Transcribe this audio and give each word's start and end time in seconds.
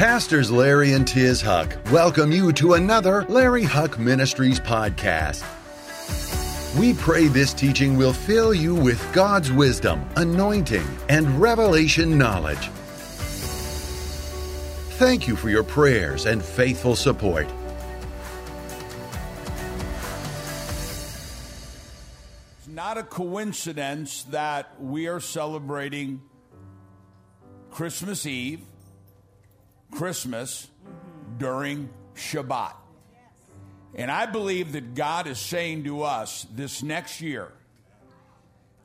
Pastors 0.00 0.50
Larry 0.50 0.94
and 0.94 1.06
Tiz 1.06 1.42
Huch 1.42 1.76
welcome 1.92 2.32
you 2.32 2.54
to 2.54 2.72
another 2.72 3.26
Larry 3.28 3.64
Huch 3.64 3.98
Ministries 3.98 4.58
podcast. 4.58 5.44
We 6.78 6.94
pray 6.94 7.26
this 7.26 7.52
teaching 7.52 7.98
will 7.98 8.14
fill 8.14 8.54
you 8.54 8.74
with 8.74 8.98
God's 9.12 9.52
wisdom, 9.52 10.08
anointing, 10.16 10.86
and 11.10 11.38
revelation 11.38 12.16
knowledge. 12.16 12.70
Thank 14.96 15.28
you 15.28 15.36
for 15.36 15.50
your 15.50 15.64
prayers 15.64 16.24
and 16.24 16.42
faithful 16.42 16.96
support. 16.96 17.46
It's 22.56 22.68
not 22.68 22.96
a 22.96 23.02
coincidence 23.02 24.22
that 24.30 24.80
we 24.80 25.08
are 25.08 25.20
celebrating 25.20 26.22
Christmas 27.70 28.24
Eve, 28.24 28.62
Christmas 29.90 30.68
during 31.38 31.90
Shabbat. 32.14 32.74
And 33.94 34.10
I 34.10 34.26
believe 34.26 34.72
that 34.72 34.94
God 34.94 35.26
is 35.26 35.38
saying 35.38 35.84
to 35.84 36.02
us 36.02 36.46
this 36.54 36.82
next 36.82 37.20
year, 37.20 37.52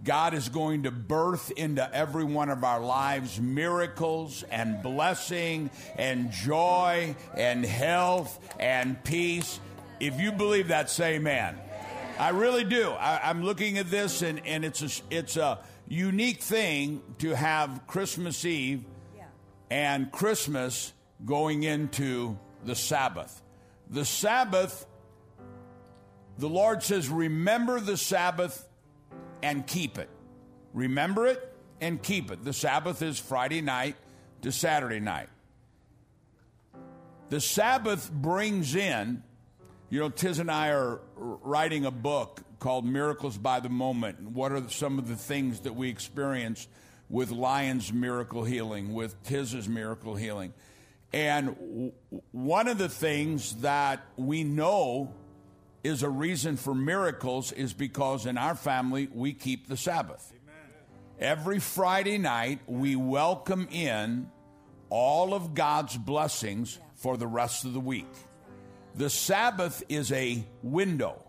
God 0.03 0.33
is 0.33 0.49
going 0.49 0.83
to 0.83 0.91
birth 0.91 1.51
into 1.51 1.87
every 1.95 2.23
one 2.23 2.49
of 2.49 2.63
our 2.63 2.79
lives 2.79 3.39
miracles 3.39 4.43
and 4.51 4.81
blessing 4.83 5.69
and 5.97 6.31
joy 6.31 7.15
and 7.35 7.65
health 7.65 8.39
and 8.59 9.01
peace. 9.03 9.59
If 9.99 10.19
you 10.19 10.31
believe 10.31 10.67
that, 10.67 10.89
say 10.89 11.15
amen. 11.15 11.57
I 12.19 12.29
really 12.29 12.63
do. 12.63 12.89
I, 12.89 13.29
am 13.29 13.43
looking 13.43 13.77
at 13.77 13.89
this, 13.89 14.21
and, 14.21 14.45
and 14.45 14.63
it's, 14.63 14.81
a, 14.81 14.89
it's 15.09 15.37
a 15.37 15.59
unique 15.87 16.41
thing 16.41 17.01
to 17.19 17.35
have 17.35 17.81
Christmas 17.87 18.45
Eve 18.45 18.83
and 19.69 20.11
Christmas 20.11 20.93
going 21.23 21.63
into 21.63 22.37
the 22.63 22.75
Sabbath. 22.75 23.41
The 23.89 24.05
Sabbath, 24.05 24.85
the 26.37 26.49
Lord 26.49 26.83
says, 26.83 27.07
remember 27.09 27.79
the 27.79 27.97
Sabbath 27.97 28.67
and 29.41 29.65
keep 29.65 29.97
it. 29.97 30.09
Remember 30.73 31.27
it 31.27 31.53
and 31.79 32.01
keep 32.01 32.31
it. 32.31 32.43
The 32.43 32.53
Sabbath 32.53 33.01
is 33.01 33.19
Friday 33.19 33.61
night 33.61 33.95
to 34.41 34.51
Saturday 34.51 34.99
night. 34.99 35.29
The 37.29 37.39
Sabbath 37.39 38.11
brings 38.11 38.75
in, 38.75 39.23
you 39.89 39.99
know, 39.99 40.09
Tiz 40.09 40.39
and 40.39 40.51
I 40.51 40.69
are 40.69 40.99
writing 41.15 41.85
a 41.85 41.91
book 41.91 42.41
called 42.59 42.85
Miracles 42.85 43.37
by 43.37 43.59
the 43.59 43.69
Moment. 43.69 44.31
What 44.31 44.51
are 44.51 44.67
some 44.69 44.99
of 44.99 45.07
the 45.07 45.15
things 45.15 45.61
that 45.61 45.75
we 45.75 45.89
experience 45.89 46.67
with 47.09 47.31
Lion's 47.31 47.93
miracle 47.93 48.43
healing, 48.43 48.93
with 48.93 49.21
Tiz's 49.23 49.67
miracle 49.67 50.15
healing? 50.15 50.53
And 51.15 51.55
w- 51.55 51.91
one 52.31 52.67
of 52.67 52.77
the 52.77 52.89
things 52.89 53.55
that 53.61 54.05
we 54.17 54.43
know 54.43 55.13
is 55.81 56.03
a 56.03 56.09
reason 56.09 56.57
for 56.57 56.75
miracles 56.75 57.53
is 57.53 57.73
because 57.73 58.25
in 58.25 58.37
our 58.37 58.53
family 58.53 59.07
we 59.13 59.31
keep 59.31 59.69
the 59.69 59.77
Sabbath. 59.77 60.33
Amen. 60.33 60.73
Every 61.17 61.59
Friday 61.59 62.17
night 62.17 62.59
we 62.67 62.97
welcome 62.97 63.69
in 63.71 64.29
all 64.89 65.33
of 65.33 65.53
God's 65.53 65.95
blessings 65.95 66.79
for 66.95 67.15
the 67.15 67.27
rest 67.27 67.63
of 67.63 67.71
the 67.71 67.79
week. 67.79 68.11
The 68.95 69.09
Sabbath 69.09 69.83
is 69.87 70.11
a 70.11 70.45
window. 70.63 71.21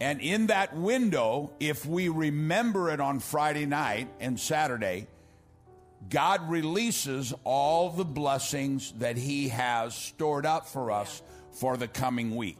And 0.00 0.20
in 0.20 0.46
that 0.46 0.76
window, 0.76 1.52
if 1.58 1.84
we 1.84 2.08
remember 2.08 2.90
it 2.90 3.00
on 3.00 3.18
Friday 3.18 3.66
night 3.66 4.08
and 4.20 4.38
Saturday, 4.38 5.08
God 6.10 6.48
releases 6.48 7.34
all 7.44 7.90
the 7.90 8.04
blessings 8.04 8.92
that 8.98 9.16
He 9.16 9.48
has 9.48 9.94
stored 9.94 10.46
up 10.46 10.66
for 10.66 10.90
us 10.90 11.22
for 11.52 11.76
the 11.76 11.88
coming 11.88 12.36
week. 12.36 12.58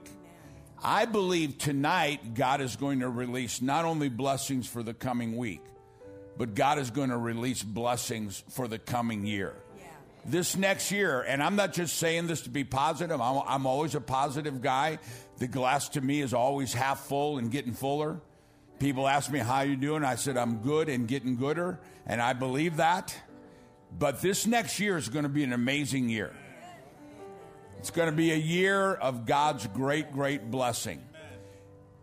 I 0.82 1.06
believe 1.06 1.58
tonight 1.58 2.34
God 2.34 2.60
is 2.60 2.76
going 2.76 3.00
to 3.00 3.08
release 3.08 3.62
not 3.62 3.84
only 3.84 4.08
blessings 4.08 4.68
for 4.68 4.82
the 4.82 4.94
coming 4.94 5.36
week, 5.36 5.62
but 6.36 6.54
God 6.54 6.78
is 6.78 6.90
going 6.90 7.10
to 7.10 7.16
release 7.16 7.62
blessings 7.62 8.44
for 8.50 8.68
the 8.68 8.78
coming 8.78 9.26
year. 9.26 9.56
Yeah. 9.76 9.84
This 10.24 10.56
next 10.56 10.92
year, 10.92 11.22
and 11.22 11.42
I'm 11.42 11.56
not 11.56 11.72
just 11.72 11.96
saying 11.96 12.28
this 12.28 12.42
to 12.42 12.50
be 12.50 12.64
positive, 12.64 13.20
I'm, 13.20 13.42
I'm 13.46 13.66
always 13.66 13.94
a 13.94 14.00
positive 14.00 14.60
guy. 14.60 14.98
The 15.38 15.48
glass 15.48 15.88
to 15.90 16.00
me 16.00 16.20
is 16.20 16.32
always 16.32 16.72
half 16.72 17.06
full 17.06 17.38
and 17.38 17.50
getting 17.50 17.72
fuller. 17.72 18.20
People 18.78 19.08
ask 19.08 19.30
me, 19.32 19.40
How 19.40 19.62
you 19.62 19.74
doing? 19.74 20.04
I 20.04 20.14
said, 20.14 20.36
I'm 20.36 20.58
good 20.58 20.88
and 20.88 21.08
getting 21.08 21.36
gooder, 21.36 21.80
and 22.06 22.22
I 22.22 22.34
believe 22.34 22.76
that. 22.76 23.16
But 23.96 24.20
this 24.20 24.46
next 24.46 24.80
year 24.80 24.96
is 24.96 25.08
going 25.08 25.24
to 25.24 25.28
be 25.28 25.44
an 25.44 25.52
amazing 25.52 26.08
year. 26.08 26.34
It's 27.78 27.90
going 27.90 28.10
to 28.10 28.16
be 28.16 28.32
a 28.32 28.36
year 28.36 28.92
of 28.92 29.24
God's 29.24 29.66
great, 29.68 30.12
great 30.12 30.50
blessing. 30.50 31.02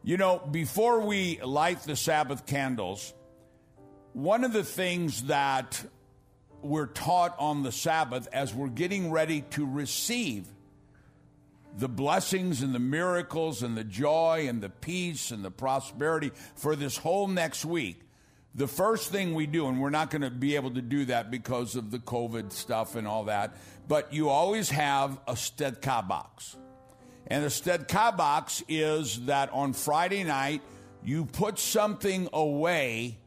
You 0.03 0.18
know, 0.18 0.40
before 0.40 1.01
we 1.01 1.41
light 1.41 1.81
the 1.81 1.95
Sabbath 1.95 2.45
candles, 2.45 3.13
one 4.13 4.44
of 4.44 4.53
the 4.53 4.63
things 4.63 5.24
that 5.24 5.84
we're 6.62 6.88
taught 6.88 7.35
on 7.38 7.63
the 7.63 7.72
Sabbath 7.72 8.28
as 8.31 8.53
we're 8.53 8.69
getting 8.69 9.12
ready 9.12 9.41
to 9.51 9.66
receive 9.66 10.47
the 11.78 11.90
blessings 11.90 12.62
and 12.62 12.74
the 12.74 12.79
miracles 12.79 13.62
and 13.62 13.75
the 13.75 13.84
joy 13.84 14.45
and 14.47 14.62
the 14.62 14.69
peace 14.69 15.31
and 15.31 15.44
the 15.44 15.51
prosperity 15.51 16.31
for 16.56 16.75
this 16.75 16.97
whole 16.97 17.28
next 17.28 17.66
week, 17.66 18.00
the 18.55 18.67
first 18.67 19.11
thing 19.11 19.33
we 19.33 19.47
do, 19.47 19.67
and 19.67 19.81
we're 19.81 19.89
not 19.89 20.09
going 20.09 20.21
to 20.21 20.29
be 20.29 20.55
able 20.55 20.71
to 20.71 20.81
do 20.81 21.05
that 21.05 21.29
because 21.29 21.75
of 21.75 21.91
the 21.91 21.99
COVID 21.99 22.53
stuff 22.53 22.95
and 22.95 23.05
all 23.05 23.25
that, 23.25 23.55
but 23.88 24.13
you 24.13 24.29
always 24.29 24.69
have 24.69 25.19
a 25.27 25.33
Tzedakah 25.33 26.07
box. 26.07 26.55
And 27.27 27.44
the 27.44 27.49
Tzedakah 27.49 28.15
box 28.15 28.63
is 28.69 29.25
that 29.25 29.51
on 29.51 29.73
Friday 29.73 30.23
night, 30.23 30.61
you 31.03 31.25
put 31.25 31.59
something 31.59 32.29
away 32.31 33.17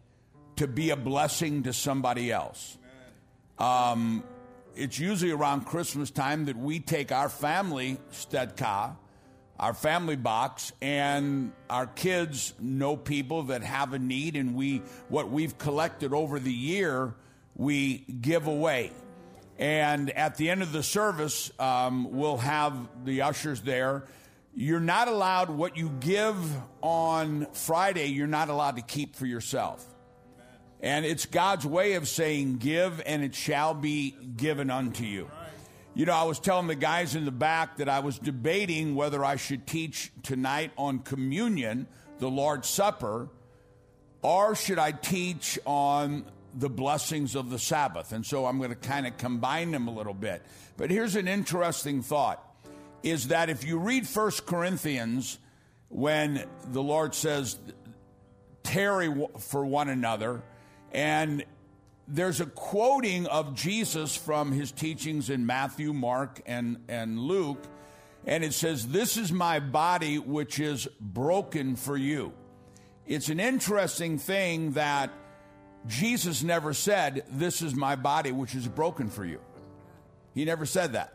to 0.57 0.67
be 0.67 0.91
a 0.91 0.97
blessing 0.97 1.65
to 1.65 1.73
somebody 1.73 2.33
else. 2.33 2.79
Um, 3.59 4.25
it's 4.75 4.99
usually 4.99 5.33
around 5.33 5.67
Christmas 5.67 6.11
time 6.11 6.47
that 6.47 6.57
we 6.57 6.81
take 6.81 7.13
our 7.13 7.29
family 7.29 7.99
Tzedakah, 8.13 8.97
our 9.59 9.75
family 9.75 10.17
box, 10.17 10.73
and 10.81 11.53
our 11.69 11.87
kids 11.87 12.55
know 12.61 12.97
people 12.97 13.45
that 13.45 13.63
have 13.63 13.93
a 13.93 13.99
need, 13.99 14.37
and 14.37 14.55
we 14.55 14.83
what 15.09 15.31
we've 15.31 15.59
collected 15.59 16.13
over 16.13 16.39
the 16.39 16.53
year 16.53 17.15
we 17.59 17.99
give 17.99 18.47
away. 18.47 18.93
And 19.59 20.11
at 20.11 20.37
the 20.37 20.49
end 20.49 20.63
of 20.63 20.73
the 20.73 20.85
service, 20.85 21.51
um, 21.59 22.13
we'll 22.13 22.37
have 22.37 22.75
the 23.05 23.23
ushers 23.23 23.61
there. 23.61 24.05
You're 24.55 24.81
not 24.81 25.09
allowed 25.09 25.51
what 25.51 25.77
you 25.77 25.91
give 26.01 26.37
on 26.81 27.47
Friday, 27.53 28.07
you're 28.07 28.27
not 28.27 28.49
allowed 28.49 28.77
to 28.77 28.83
keep 28.83 29.17
for 29.17 29.27
yourself. 29.27 29.85
And 30.81 31.05
it's 31.05 31.27
God's 31.27 31.67
way 31.67 31.95
of 31.95 32.07
saying, 32.07 32.59
Give, 32.59 33.03
and 33.05 33.25
it 33.25 33.35
shall 33.35 33.75
be 33.75 34.13
given 34.37 34.71
unto 34.71 35.05
you. 35.05 35.29
You 35.99 36.07
know, 36.07 36.13
I 36.13 36.23
was 36.23 36.39
telling 36.39 36.69
the 36.69 36.77
guys 36.77 37.17
in 37.17 37.25
the 37.25 37.33
back 37.33 37.79
that 37.79 37.89
I 37.89 37.99
was 37.99 38.21
debating 38.21 38.95
whether 38.95 39.25
I 39.25 39.35
should 39.35 39.67
teach 39.67 40.13
tonight 40.23 40.71
on 40.79 41.01
communion, 41.01 41.89
the 42.21 42.31
Lord's 42.31 42.69
Supper, 42.69 43.29
or 44.23 44.55
should 44.55 44.79
I 44.79 44.93
teach 44.93 45.59
on 45.65 46.25
the 46.55 46.71
blessings 46.71 47.35
of 47.35 47.51
the 47.51 47.59
Sabbath. 47.59 48.13
And 48.13 48.25
so 48.25 48.47
I'm 48.47 48.59
going 48.59 48.71
to 48.71 48.77
kind 48.77 49.09
of 49.09 49.19
combine 49.19 49.73
them 49.73 49.89
a 49.89 49.91
little 49.91 50.15
bit. 50.15 50.41
But 50.77 50.93
here's 50.93 51.17
an 51.17 51.27
interesting 51.27 52.03
thought 52.03 52.45
is 53.03 53.27
that 53.29 53.51
if 53.51 53.65
you 53.65 53.79
read 53.79 54.07
First 54.07 54.47
Corinthians 54.47 55.41
when 55.89 56.45
the 56.71 56.83
Lord 56.83 57.13
says 57.13 57.59
tarry 58.63 59.13
for 59.41 59.67
one 59.67 59.89
another 59.89 60.45
and 60.93 61.45
there's 62.09 62.41
a 62.41 62.47
quoting 62.47 63.27
of 63.27 63.55
Jesus 63.55 64.17
from 64.17 64.51
his 64.51 64.73
teachings 64.73 65.29
in 65.29 65.45
Matthew, 65.45 65.93
Mark, 65.93 66.41
and, 66.47 66.79
and 66.89 67.19
Luke, 67.19 67.63
and 68.25 68.43
it 68.43 68.55
says, 68.55 68.89
This 68.89 69.19
is 69.19 69.31
my 69.31 69.61
body 69.61 70.19
which 70.19 70.59
is 70.59 70.89
broken 70.99 71.77
for 71.77 71.97
you. 71.97 72.33
It's 73.07 73.29
an 73.29 73.41
interesting 73.41 74.19
thing 74.19 74.73
that 74.73 75.11
Jesus 75.87 76.43
never 76.43 76.73
said, 76.73 77.25
This 77.31 77.61
is 77.61 77.75
my 77.75 77.95
body 77.95 78.33
which 78.33 78.55
is 78.55 78.67
broken 78.67 79.11
for 79.11 79.25
you. 79.25 79.41
He 80.35 80.47
never 80.47 80.65
said 80.65 80.95
that. 80.95 81.15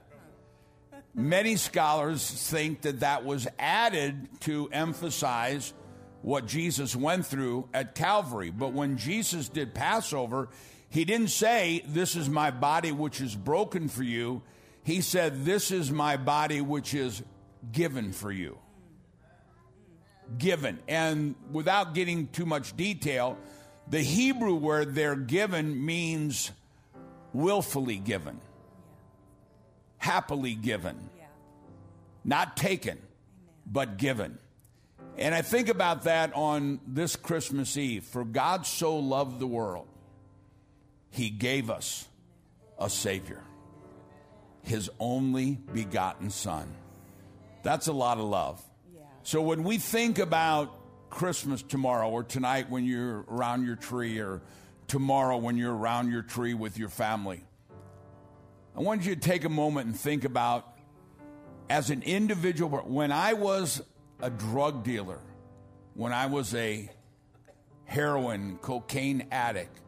Many 1.15 1.55
scholars 1.55 2.29
think 2.29 2.81
that 2.81 2.99
that 2.99 3.25
was 3.25 3.47
added 3.57 4.27
to 4.41 4.69
emphasize 4.71 5.73
what 6.21 6.47
Jesus 6.47 6.95
went 6.95 7.25
through 7.25 7.67
at 7.73 7.95
Calvary. 7.95 8.49
But 8.49 8.73
when 8.73 8.97
Jesus 8.97 9.49
did 9.49 9.75
Passover, 9.75 10.49
he 10.93 11.05
didn't 11.05 11.29
say, 11.29 11.83
This 11.87 12.15
is 12.15 12.29
my 12.29 12.51
body 12.51 12.91
which 12.91 13.19
is 13.19 13.35
broken 13.35 13.89
for 13.89 14.03
you. 14.03 14.43
He 14.83 15.01
said, 15.01 15.43
This 15.43 15.71
is 15.71 15.91
my 15.91 16.17
body 16.17 16.61
which 16.61 16.93
is 16.93 17.23
given 17.71 18.13
for 18.13 18.31
you. 18.31 18.59
Given. 20.37 20.79
And 20.87 21.33
without 21.51 21.95
getting 21.95 22.27
too 22.27 22.45
much 22.45 22.77
detail, 22.77 23.37
the 23.89 24.01
Hebrew 24.01 24.53
word 24.55 24.93
there 24.93 25.15
given 25.15 25.83
means 25.83 26.51
willfully 27.33 27.97
given. 27.97 28.39
happily 29.97 30.53
given, 30.53 31.09
not 32.25 32.57
taken, 32.57 32.99
but 33.65 33.97
given. 33.97 34.37
And 35.17 35.33
I 35.33 35.41
think 35.41 35.69
about 35.69 36.03
that 36.03 36.33
on 36.35 36.81
this 36.85 37.15
Christmas 37.15 37.77
Eve. 37.77 38.03
For 38.03 38.25
God 38.25 38.65
so 38.65 38.97
loved 38.97 39.39
the 39.39 39.47
world, 39.47 39.87
he 41.13 41.29
gave 41.29 41.69
us 41.69 42.07
a 42.79 42.89
Savior, 42.89 43.43
his 44.63 44.89
only 44.99 45.59
begotten 45.71 46.31
Son. 46.31 46.73
That's 47.61 47.85
a 47.85 47.93
lot 47.93 48.17
of 48.17 48.25
love. 48.25 48.61
So 49.21 49.39
when 49.41 49.63
we 49.63 49.77
think 49.77 50.17
about 50.17 50.73
Christmas 51.11 51.61
tomorrow 51.61 52.09
or 52.09 52.23
tonight 52.23 52.71
when 52.71 52.83
you're 52.83 53.25
around 53.29 53.63
your 53.63 53.75
tree 53.75 54.17
or 54.17 54.41
tomorrow 54.87 55.37
when 55.37 55.55
you're 55.55 55.75
around 55.75 56.11
your 56.11 56.23
tree 56.23 56.55
with 56.55 56.79
your 56.79 56.89
family, 56.89 57.43
I 58.75 58.81
want 58.81 59.05
you 59.05 59.13
to 59.13 59.21
take 59.21 59.43
a 59.43 59.49
moment 59.49 59.85
and 59.85 59.95
think 59.95 60.25
about 60.25 60.67
as 61.69 61.91
an 61.91 62.01
individual, 62.01 62.79
when 62.79 63.11
I 63.11 63.33
was 63.33 63.83
a 64.19 64.31
drug 64.31 64.83
dealer, 64.83 65.19
when 65.93 66.11
I 66.11 66.25
was 66.25 66.55
a 66.55 66.89
heroin, 67.85 68.57
cocaine 68.63 69.27
addict, 69.31 69.79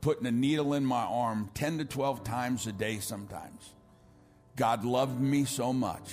putting 0.00 0.26
a 0.26 0.30
needle 0.30 0.74
in 0.74 0.84
my 0.84 1.02
arm 1.02 1.50
10 1.54 1.78
to 1.78 1.84
12 1.84 2.24
times 2.24 2.66
a 2.66 2.72
day 2.72 2.98
sometimes, 2.98 3.74
God 4.56 4.84
loved 4.84 5.20
me 5.20 5.44
so 5.44 5.72
much. 5.72 6.10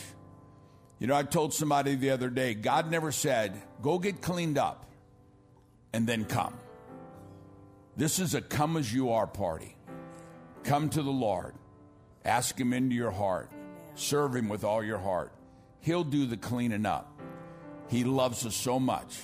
You 1.00 1.08
know, 1.08 1.16
I 1.16 1.24
told 1.24 1.54
somebody 1.54 1.96
the 1.96 2.12
other 2.12 2.30
day, 2.30 2.54
God 2.54 2.90
never 2.90 3.12
said, 3.12 3.62
go 3.82 4.00
get 4.00 4.22
cleaned 4.22 4.58
up 4.58 4.86
and 5.94 6.08
then 6.08 6.26
come. 6.26 6.54
This 7.98 8.20
is 8.20 8.34
a 8.34 8.42
come 8.42 8.78
as 8.78 8.94
you 8.94 9.12
are 9.12 9.28
party. 9.28 9.76
Come 10.64 10.90
to 10.90 11.02
the 11.04 11.12
Lord, 11.12 11.54
ask 12.24 12.60
Him 12.60 12.74
into 12.74 12.96
your 12.96 13.12
heart, 13.12 13.52
serve 13.96 14.36
Him 14.36 14.50
with 14.50 14.64
all 14.64 14.84
your 14.84 14.98
heart. 14.98 15.32
He'll 15.82 16.04
do 16.04 16.26
the 16.26 16.38
cleaning 16.38 16.86
up. 16.86 17.22
He 17.88 18.04
loves 18.04 18.46
us 18.46 18.56
so 18.56 18.80
much. 18.80 19.16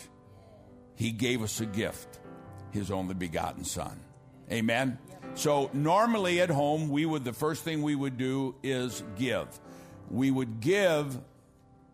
He 0.96 1.12
gave 1.12 1.42
us 1.42 1.60
a 1.62 1.66
gift, 1.66 2.20
His 2.72 2.92
only 2.92 3.16
begotten 3.16 3.64
Son. 3.64 4.00
Amen. 4.52 4.98
So 5.36 5.70
normally 5.74 6.42
at 6.42 6.50
home, 6.50 6.90
we 6.90 7.06
would 7.06 7.24
the 7.24 7.34
first 7.34 7.64
thing 7.64 7.82
we 7.82 7.96
would 7.96 8.18
do 8.18 8.56
is 8.64 9.04
give. 9.18 9.48
We 10.10 10.30
would 10.30 10.60
give 10.60 11.18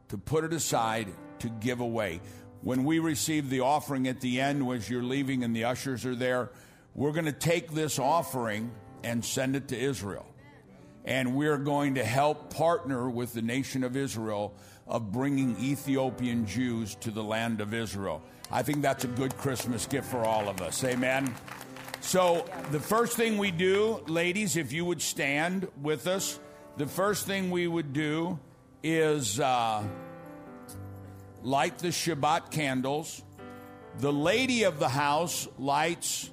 to 0.09 0.17
put 0.17 0.43
it 0.43 0.53
aside 0.53 1.13
to 1.39 1.49
give 1.49 1.79
away. 1.79 2.19
When 2.61 2.83
we 2.83 2.99
receive 2.99 3.49
the 3.49 3.59
offering 3.59 4.07
at 4.07 4.21
the 4.21 4.41
end, 4.41 4.67
as 4.71 4.89
you're 4.89 5.03
leaving 5.03 5.43
and 5.43 5.55
the 5.55 5.65
ushers 5.65 6.05
are 6.05 6.15
there, 6.15 6.49
we're 6.95 7.11
going 7.11 7.25
to 7.25 7.31
take 7.31 7.71
this 7.71 7.99
offering 7.99 8.71
and 9.03 9.23
send 9.23 9.55
it 9.55 9.67
to 9.67 9.77
Israel. 9.77 10.25
And 11.05 11.35
we're 11.35 11.59
going 11.59 11.95
to 11.95 12.03
help 12.03 12.53
partner 12.53 13.09
with 13.09 13.33
the 13.33 13.41
nation 13.41 13.83
of 13.83 13.95
Israel 13.95 14.55
of 14.87 15.11
bringing 15.11 15.55
Ethiopian 15.59 16.47
Jews 16.47 16.95
to 16.95 17.11
the 17.11 17.23
land 17.23 17.61
of 17.61 17.73
Israel. 17.73 18.23
I 18.49 18.63
think 18.63 18.81
that's 18.81 19.03
a 19.03 19.09
good 19.09 19.37
Christmas 19.37 19.85
gift 19.85 20.09
for 20.09 20.25
all 20.25 20.49
of 20.49 20.61
us. 20.61 20.83
Amen. 20.83 21.33
So, 22.07 22.45
the 22.71 22.79
first 22.79 23.17
thing 23.17 23.37
we 23.37 23.51
do, 23.51 24.01
ladies, 24.07 24.55
if 24.55 24.71
you 24.71 24.85
would 24.85 25.01
stand 25.01 25.67
with 25.81 26.07
us, 26.07 26.39
the 26.77 26.87
first 26.87 27.27
thing 27.27 27.51
we 27.51 27.67
would 27.67 27.91
do 27.91 28.39
is 28.81 29.41
uh, 29.41 29.83
light 31.43 31.79
the 31.79 31.89
Shabbat 31.89 32.49
candles. 32.49 33.21
The 33.99 34.13
lady 34.13 34.63
of 34.63 34.79
the 34.79 34.87
house 34.87 35.49
lights 35.59 36.29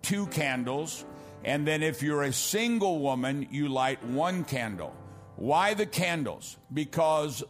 two 0.00 0.24
candles. 0.28 1.04
And 1.44 1.68
then, 1.68 1.82
if 1.82 2.02
you're 2.02 2.22
a 2.22 2.32
single 2.32 3.00
woman, 3.00 3.46
you 3.50 3.68
light 3.68 4.02
one 4.02 4.44
candle. 4.44 4.96
Why 5.36 5.74
the 5.74 5.84
candles? 5.84 6.56
Because 6.72 7.44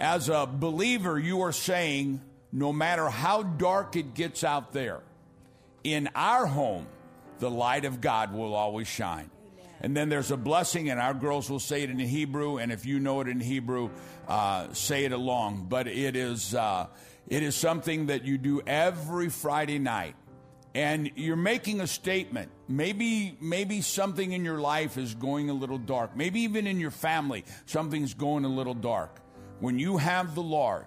as 0.00 0.28
a 0.28 0.48
believer, 0.52 1.16
you 1.16 1.42
are 1.42 1.52
saying, 1.52 2.22
no 2.50 2.72
matter 2.72 3.08
how 3.08 3.44
dark 3.44 3.94
it 3.94 4.14
gets 4.14 4.42
out 4.42 4.72
there, 4.72 5.04
in 5.86 6.08
our 6.16 6.46
home, 6.46 6.88
the 7.38 7.48
light 7.48 7.84
of 7.84 8.00
God 8.00 8.32
will 8.32 8.54
always 8.54 8.88
shine. 8.88 9.30
And 9.80 9.96
then 9.96 10.08
there's 10.08 10.32
a 10.32 10.36
blessing, 10.36 10.90
and 10.90 10.98
our 10.98 11.14
girls 11.14 11.48
will 11.48 11.60
say 11.60 11.82
it 11.82 11.90
in 11.90 11.98
Hebrew. 11.98 12.56
And 12.56 12.72
if 12.72 12.84
you 12.86 12.98
know 12.98 13.20
it 13.20 13.28
in 13.28 13.38
Hebrew, 13.38 13.90
uh, 14.26 14.72
say 14.72 15.04
it 15.04 15.12
along. 15.12 15.66
But 15.68 15.86
it 15.86 16.16
is 16.16 16.56
uh, 16.56 16.88
it 17.28 17.44
is 17.44 17.54
something 17.54 18.06
that 18.06 18.24
you 18.24 18.36
do 18.36 18.62
every 18.66 19.28
Friday 19.28 19.78
night, 19.78 20.16
and 20.74 21.12
you're 21.14 21.36
making 21.36 21.80
a 21.80 21.86
statement. 21.86 22.50
Maybe 22.66 23.36
maybe 23.40 23.80
something 23.80 24.32
in 24.32 24.44
your 24.44 24.58
life 24.58 24.98
is 24.98 25.14
going 25.14 25.50
a 25.50 25.54
little 25.54 25.78
dark. 25.78 26.16
Maybe 26.16 26.40
even 26.40 26.66
in 26.66 26.80
your 26.80 26.90
family, 26.90 27.44
something's 27.66 28.14
going 28.14 28.44
a 28.44 28.48
little 28.48 28.74
dark. 28.74 29.20
When 29.60 29.78
you 29.78 29.98
have 29.98 30.34
the 30.34 30.42
Lord, 30.42 30.86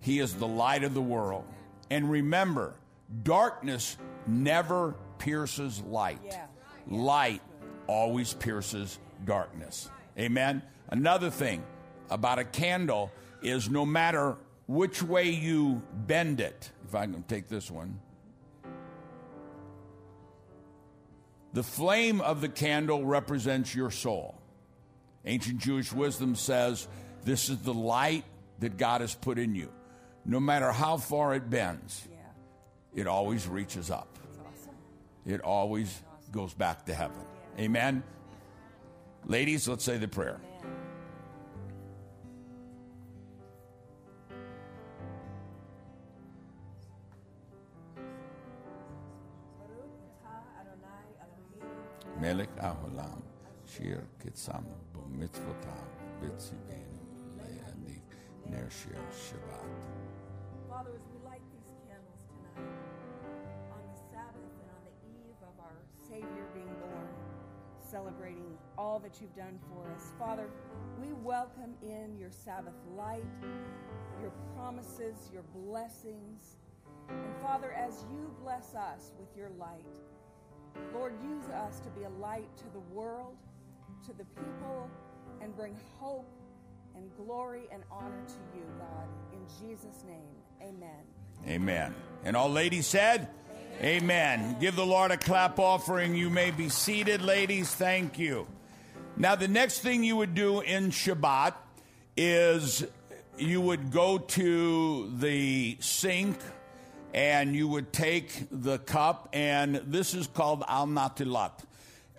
He 0.00 0.18
is 0.18 0.34
the 0.34 0.48
light 0.48 0.82
of 0.82 0.94
the 0.94 1.02
world. 1.02 1.44
And 1.90 2.10
remember, 2.10 2.74
darkness 3.22 3.96
never 4.26 4.94
pierces 5.18 5.80
light. 5.82 6.20
Yeah. 6.24 6.46
Light 6.86 7.42
always 7.86 8.32
pierces 8.34 8.98
darkness. 9.24 9.90
Amen. 10.18 10.62
Another 10.88 11.30
thing 11.30 11.62
about 12.10 12.38
a 12.38 12.44
candle 12.44 13.12
is 13.42 13.70
no 13.70 13.86
matter 13.86 14.36
which 14.66 15.02
way 15.02 15.30
you 15.30 15.82
bend 16.06 16.40
it, 16.40 16.70
if 16.86 16.94
I 16.94 17.06
can 17.06 17.22
take 17.24 17.48
this 17.48 17.70
one, 17.70 18.00
the 21.52 21.62
flame 21.62 22.20
of 22.20 22.40
the 22.40 22.48
candle 22.48 23.04
represents 23.04 23.74
your 23.74 23.90
soul. 23.90 24.40
Ancient 25.24 25.58
Jewish 25.58 25.92
wisdom 25.92 26.34
says 26.34 26.86
this 27.24 27.48
is 27.48 27.58
the 27.58 27.74
light 27.74 28.24
that 28.60 28.76
God 28.76 29.00
has 29.00 29.14
put 29.14 29.38
in 29.38 29.54
you. 29.54 29.70
No 30.24 30.38
matter 30.38 30.70
how 30.70 30.96
far 30.96 31.34
it 31.34 31.50
bends. 31.50 32.06
It 32.94 33.06
always 33.06 33.46
reaches 33.46 33.90
up. 33.90 34.18
It 35.26 35.42
always 35.42 36.02
goes 36.32 36.54
back 36.54 36.86
to 36.86 36.94
heaven. 36.94 37.20
Amen. 37.58 38.02
Ladies, 39.26 39.68
let's 39.68 39.84
say 39.84 39.98
the 39.98 40.08
prayer. 40.08 40.40
Melech 52.20 52.54
Aholam, 52.56 53.22
Shir 53.64 54.04
Kitsam, 54.22 54.64
Mitzvotav, 55.16 55.88
Bitzibenu, 56.20 57.00
Leanik, 57.38 58.10
Nershir 58.50 59.00
Shabbat. 59.10 59.70
Celebrating 68.00 68.56
all 68.78 68.98
that 68.98 69.20
you've 69.20 69.34
done 69.36 69.58
for 69.68 69.90
us, 69.92 70.12
Father, 70.18 70.48
we 70.98 71.12
welcome 71.12 71.74
in 71.82 72.16
your 72.18 72.30
Sabbath 72.30 72.74
light, 72.96 73.24
your 74.22 74.32
promises, 74.56 75.28
your 75.32 75.42
blessings. 75.54 76.56
And 77.08 77.36
Father, 77.42 77.72
as 77.72 78.04
you 78.10 78.34
bless 78.42 78.74
us 78.74 79.12
with 79.18 79.28
your 79.36 79.50
light, 79.58 79.84
Lord, 80.94 81.14
use 81.22 81.44
us 81.50 81.80
to 81.80 81.90
be 81.90 82.04
a 82.04 82.08
light 82.20 82.48
to 82.58 82.64
the 82.72 82.80
world, 82.94 83.36
to 84.06 84.12
the 84.14 84.24
people, 84.24 84.88
and 85.42 85.54
bring 85.54 85.76
hope 85.98 86.30
and 86.96 87.10
glory 87.16 87.64
and 87.70 87.82
honor 87.90 88.22
to 88.28 88.56
you, 88.56 88.64
God. 88.78 89.08
In 89.32 89.68
Jesus' 89.68 90.04
name, 90.06 90.36
amen. 90.62 91.04
Amen. 91.46 91.94
And 92.24 92.36
all 92.36 92.50
ladies 92.50 92.86
said, 92.86 93.28
Amen. 93.82 94.58
Give 94.60 94.76
the 94.76 94.84
Lord 94.84 95.10
a 95.10 95.16
clap 95.16 95.58
offering. 95.58 96.14
You 96.14 96.28
may 96.28 96.50
be 96.50 96.68
seated, 96.68 97.22
ladies. 97.22 97.74
Thank 97.74 98.18
you. 98.18 98.46
Now, 99.16 99.36
the 99.36 99.48
next 99.48 99.78
thing 99.78 100.04
you 100.04 100.16
would 100.16 100.34
do 100.34 100.60
in 100.60 100.90
Shabbat 100.90 101.54
is 102.14 102.84
you 103.38 103.62
would 103.62 103.90
go 103.90 104.18
to 104.18 105.10
the 105.16 105.78
sink 105.80 106.38
and 107.14 107.56
you 107.56 107.68
would 107.68 107.90
take 107.90 108.48
the 108.50 108.78
cup, 108.78 109.30
and 109.32 109.76
this 109.76 110.12
is 110.12 110.26
called 110.26 110.62
al 110.68 110.86
natilat. 110.86 111.64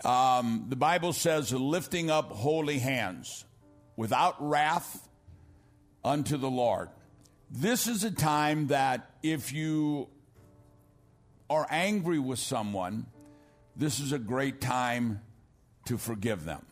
Um, 0.04 0.66
the 0.68 0.76
Bible 0.76 1.14
says, 1.14 1.54
lifting 1.54 2.10
up 2.10 2.32
holy 2.32 2.80
hands 2.80 3.46
without 3.96 4.36
wrath 4.40 5.08
unto 6.04 6.38
the 6.38 6.50
Lord. 6.50 6.90
This 7.52 7.86
is 7.86 8.04
a 8.04 8.10
time 8.10 8.68
that 8.68 9.12
if 9.22 9.54
you 9.54 10.08
are 11.52 11.68
angry 11.70 12.18
with 12.18 12.40
someone, 12.40 13.06
this 13.76 14.00
is 14.00 14.14
a 14.14 14.20
great 14.20 14.62
time 14.62 15.22
to 15.86 15.98
forgive 15.98 16.46
them. 16.46 16.66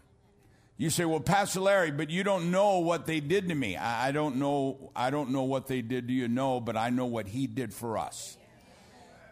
You 0.77 0.89
say, 0.89 1.03
"Well, 1.03 1.19
Pastor 1.19 1.59
Larry, 1.59 1.91
but 1.91 2.09
you 2.09 2.23
don't 2.23 2.51
know 2.51 2.79
what 2.79 3.05
they 3.05 3.19
did 3.19 3.49
to 3.49 3.55
me." 3.55 3.75
I 3.75 4.13
don't 4.13 4.37
know. 4.37 4.91
I 4.95 5.09
don't 5.09 5.31
know 5.31 5.43
what 5.43 5.67
they 5.67 5.81
did 5.81 6.07
to 6.07 6.13
you. 6.13 6.29
No, 6.29 6.61
but 6.61 6.77
I 6.77 6.89
know 6.89 7.05
what 7.05 7.27
He 7.27 7.47
did 7.47 7.73
for 7.73 7.97
us, 7.97 8.37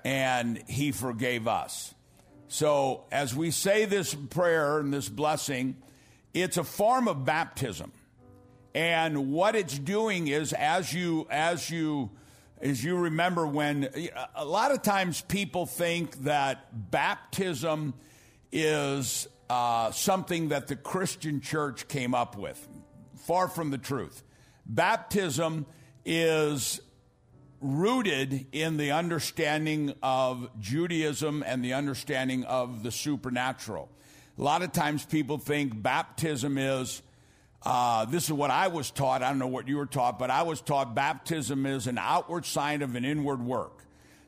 and 0.04 0.62
He 0.68 0.92
forgave 0.92 1.48
us. 1.48 1.96
So, 2.50 3.06
as 3.10 3.34
we 3.34 3.52
say 3.52 3.86
this 3.86 4.14
prayer 4.14 4.80
and 4.80 4.94
this 4.94 5.08
blessing, 5.08 5.78
it's 6.34 6.58
a 6.58 6.64
form 6.66 7.08
of 7.08 7.24
baptism. 7.24 7.94
And 8.76 9.32
what 9.32 9.56
it's 9.56 9.80
doing 9.80 10.28
is 10.28 10.52
as 10.52 10.94
you 10.94 11.26
as 11.30 11.70
you 11.70 12.10
as 12.62 12.84
you 12.84 12.98
remember 12.98 13.46
when 13.46 13.90
a 14.36 14.46
lot 14.46 14.72
of 14.72 14.82
times 14.82 15.22
people 15.22 15.66
think 15.66 16.24
that 16.24 16.92
baptism 16.92 17.94
is 18.52 19.28
uh, 19.50 19.92
something 19.92 20.50
that 20.50 20.68
the 20.68 20.76
Christian 20.76 21.42
church 21.42 21.88
came 21.88 22.16
up 22.16 22.36
with. 22.38 22.68
Far 23.26 23.48
from 23.48 23.72
the 23.72 23.78
truth. 23.78 24.24
Baptism 24.66 25.66
is 26.06 26.82
rooted 27.60 28.48
in 28.52 28.78
the 28.78 28.92
understanding 28.92 29.94
of 30.02 30.50
Judaism 30.60 31.44
and 31.46 31.64
the 31.64 31.74
understanding 31.74 32.44
of 32.46 32.84
the 32.84 32.92
supernatural. 32.92 33.90
A 34.38 34.42
lot 34.42 34.62
of 34.62 34.72
times 34.72 35.06
people 35.06 35.38
think 35.38 35.82
baptism 35.82 36.58
is, 36.58 37.02
uh, 37.70 38.06
this 38.06 38.24
is 38.24 38.32
what 38.32 38.50
I 38.50 38.70
was 38.70 38.92
taught. 38.92 39.22
I 39.22 39.28
don't 39.28 39.40
know 39.40 39.48
what 39.48 39.68
you 39.68 39.76
were 39.76 39.86
taught, 39.86 40.18
but 40.18 40.32
I 40.32 40.44
was 40.44 40.62
taught 40.62 40.96
baptism 40.96 41.66
is 41.66 41.86
an 41.88 41.98
outward 41.98 42.46
sign 42.46 42.82
of 42.82 42.96
an 42.96 43.04
inward 43.04 43.42
work. 43.44 43.84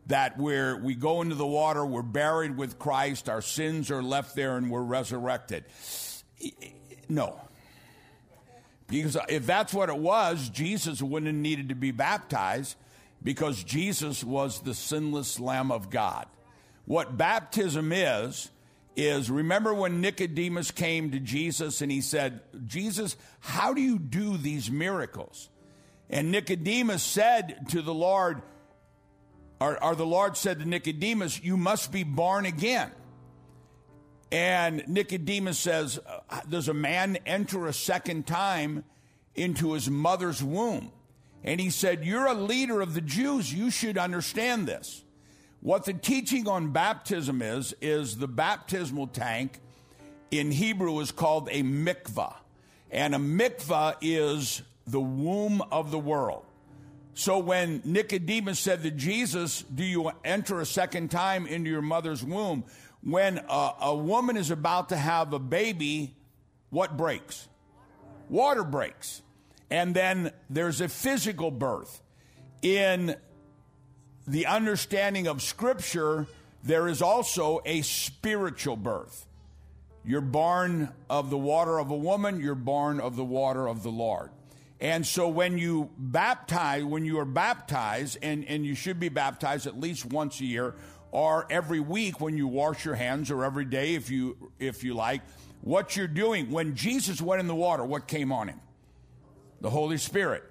That 0.07 0.37
where 0.37 0.75
we 0.75 0.93
go 0.93 1.21
into 1.21 1.35
the 1.35 1.47
water, 1.47 1.85
we're 1.85 2.01
buried 2.01 2.57
with 2.57 2.77
Christ, 2.77 3.29
our 3.29 3.41
sins 3.41 3.91
are 3.91 4.03
left 4.03 4.35
there, 4.35 4.57
and 4.57 4.69
we're 4.69 4.81
resurrected. 4.81 5.63
No. 7.07 7.39
Because 8.87 9.15
if 9.29 9.45
that's 9.45 9.73
what 9.73 9.87
it 9.87 9.97
was, 9.97 10.49
Jesus 10.49 11.01
wouldn't 11.01 11.27
have 11.27 11.41
needed 11.41 11.69
to 11.69 11.75
be 11.75 11.91
baptized 11.91 12.75
because 13.23 13.63
Jesus 13.63 14.21
was 14.21 14.59
the 14.59 14.73
sinless 14.73 15.39
Lamb 15.39 15.71
of 15.71 15.89
God. 15.89 16.25
What 16.83 17.15
baptism 17.15 17.93
is, 17.93 18.49
is 18.99 19.29
remember 19.31 19.73
when 19.73 20.01
Nicodemus 20.01 20.71
came 20.71 21.11
to 21.11 21.19
Jesus 21.19 21.81
and 21.81 21.91
he 21.91 22.01
said, 22.01 22.41
Jesus, 22.67 23.15
how 23.39 23.73
do 23.73 23.81
you 23.81 23.97
do 23.97 24.35
these 24.35 24.69
miracles? 24.69 25.49
And 26.09 26.31
Nicodemus 26.31 27.03
said 27.03 27.69
to 27.69 27.81
the 27.81 27.93
Lord, 27.93 28.41
or, 29.61 29.81
or, 29.83 29.95
the 29.95 30.05
Lord 30.05 30.37
said 30.37 30.59
to 30.59 30.67
Nicodemus, 30.67 31.41
You 31.43 31.55
must 31.55 31.91
be 31.91 32.03
born 32.03 32.45
again. 32.45 32.91
And 34.31 34.83
Nicodemus 34.87 35.59
says, 35.59 35.99
Does 36.47 36.67
a 36.67 36.73
man 36.73 37.17
enter 37.25 37.67
a 37.67 37.73
second 37.73 38.25
time 38.27 38.83
into 39.35 39.73
his 39.73 39.89
mother's 39.89 40.43
womb? 40.43 40.91
And 41.43 41.59
he 41.59 41.69
said, 41.69 42.05
You're 42.05 42.27
a 42.27 42.33
leader 42.33 42.81
of 42.81 42.93
the 42.93 43.01
Jews. 43.01 43.53
You 43.53 43.69
should 43.69 43.97
understand 43.97 44.67
this. 44.67 45.03
What 45.61 45.85
the 45.85 45.93
teaching 45.93 46.47
on 46.47 46.71
baptism 46.71 47.41
is, 47.41 47.73
is 47.81 48.17
the 48.17 48.27
baptismal 48.27 49.07
tank 49.07 49.59
in 50.31 50.51
Hebrew 50.51 50.99
is 50.99 51.11
called 51.11 51.49
a 51.51 51.63
mikvah. 51.63 52.35
And 52.91 53.13
a 53.13 53.17
mikvah 53.17 53.95
is 54.01 54.61
the 54.87 55.01
womb 55.01 55.61
of 55.71 55.91
the 55.91 55.99
world. 55.99 56.45
So 57.13 57.39
when 57.39 57.81
Nicodemus 57.83 58.59
said 58.59 58.83
to 58.83 58.91
Jesus, 58.91 59.63
Do 59.63 59.83
you 59.83 60.11
enter 60.23 60.61
a 60.61 60.65
second 60.65 61.11
time 61.11 61.45
into 61.45 61.69
your 61.69 61.81
mother's 61.81 62.23
womb? 62.23 62.63
When 63.03 63.39
a, 63.49 63.73
a 63.81 63.95
woman 63.95 64.37
is 64.37 64.51
about 64.51 64.89
to 64.89 64.95
have 64.95 65.33
a 65.33 65.39
baby, 65.39 66.15
what 66.69 66.95
breaks? 66.95 67.47
Water 68.29 68.63
breaks. 68.63 69.21
And 69.69 69.93
then 69.93 70.31
there's 70.49 70.81
a 70.81 70.87
physical 70.87 71.51
birth. 71.51 72.01
In 72.61 73.15
the 74.29 74.45
understanding 74.45 75.27
of 75.27 75.41
Scripture, 75.41 76.27
there 76.63 76.87
is 76.87 77.01
also 77.01 77.61
a 77.65 77.81
spiritual 77.81 78.75
birth. 78.75 79.25
You're 80.05 80.21
born 80.21 80.89
of 81.09 81.29
the 81.29 81.37
water 81.37 81.79
of 81.79 81.91
a 81.91 81.95
woman, 81.95 82.39
you're 82.39 82.55
born 82.55 82.99
of 82.99 83.15
the 83.15 83.23
water 83.23 83.67
of 83.67 83.83
the 83.83 83.89
Lord. 83.89 84.31
And 84.79 85.05
so 85.05 85.27
when 85.27 85.57
you 85.57 85.89
baptize, 85.97 86.83
when 86.83 87.03
you 87.03 87.19
are 87.19 87.25
baptized, 87.25 88.17
and, 88.21 88.45
and 88.45 88.65
you 88.65 88.75
should 88.75 88.99
be 88.99 89.09
baptized 89.09 89.67
at 89.67 89.79
least 89.79 90.05
once 90.05 90.39
a 90.39 90.45
year 90.45 90.75
or 91.11 91.45
every 91.49 91.81
week 91.81 92.21
when 92.21 92.37
you 92.37 92.47
wash 92.47 92.85
your 92.85 92.95
hands 92.95 93.29
or 93.29 93.43
every 93.43 93.65
day 93.65 93.95
if 93.95 94.09
you 94.09 94.51
if 94.59 94.83
you 94.83 94.93
like, 94.93 95.21
what 95.61 95.97
you're 95.97 96.07
doing, 96.07 96.49
when 96.51 96.75
Jesus 96.75 97.21
went 97.21 97.41
in 97.41 97.47
the 97.47 97.55
water, 97.55 97.83
what 97.83 98.07
came 98.07 98.31
on 98.31 98.47
him? 98.47 98.61
the 99.61 99.69
Holy 99.69 99.97
Spirit. 99.97 100.43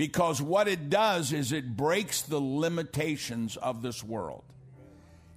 Because 0.00 0.40
what 0.40 0.66
it 0.66 0.88
does 0.88 1.30
is 1.30 1.52
it 1.52 1.76
breaks 1.76 2.22
the 2.22 2.40
limitations 2.40 3.58
of 3.58 3.82
this 3.82 4.02
world. 4.02 4.44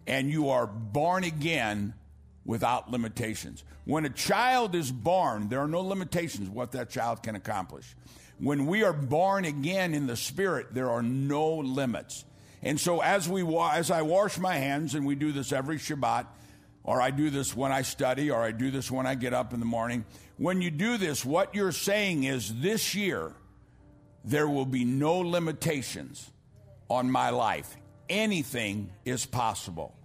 And 0.07 0.29
you 0.29 0.51
are 0.51 0.65
born 0.65 1.25
again 1.25 1.95
without 2.45 2.89
limitations. 2.89 3.65
When 3.83 4.05
a 4.05 4.09
child 4.09 4.73
is 4.73 4.89
born, 4.89 5.49
there 5.49 5.59
are 5.59 5.67
no 5.67 5.81
limitations 5.81 6.49
what 6.49 6.71
that 6.71 6.89
child 6.89 7.23
can 7.23 7.35
accomplish. 7.35 7.93
When 8.39 8.65
we 8.65 8.85
are 8.85 8.93
born 8.93 9.43
again 9.43 9.93
in 9.93 10.07
the 10.07 10.15
spirit, 10.15 10.67
there 10.73 10.89
are 10.89 11.03
no 11.03 11.55
limits. 11.55 12.23
And 12.61 12.79
so 12.79 13.01
as 13.01 13.27
we 13.27 13.45
as 13.73 13.91
I 13.91 14.03
wash 14.03 14.37
my 14.37 14.55
hands 14.55 14.95
and 14.95 15.05
we 15.05 15.15
do 15.15 15.33
this 15.33 15.51
every 15.51 15.75
Shabbat, 15.75 16.25
or 16.85 17.01
I 17.01 17.11
do 17.11 17.29
this 17.29 17.53
when 17.53 17.73
I 17.73 17.81
study, 17.81 18.31
or 18.31 18.41
I 18.41 18.51
do 18.51 18.71
this 18.71 18.89
when 18.89 19.07
I 19.07 19.15
get 19.15 19.33
up 19.33 19.53
in 19.53 19.59
the 19.59 19.65
morning. 19.65 20.05
When 20.37 20.61
you 20.61 20.71
do 20.71 20.95
this, 20.97 21.25
what 21.25 21.53
you're 21.53 21.73
saying 21.73 22.23
is 22.23 22.61
this 22.61 22.95
year, 22.95 23.33
there 24.23 24.47
will 24.47 24.65
be 24.65 24.85
no 24.85 25.17
limitations 25.19 26.29
on 26.89 27.09
my 27.09 27.29
life. 27.29 27.75
Anything 28.09 28.89
is 29.05 29.25
possible. 29.25 29.95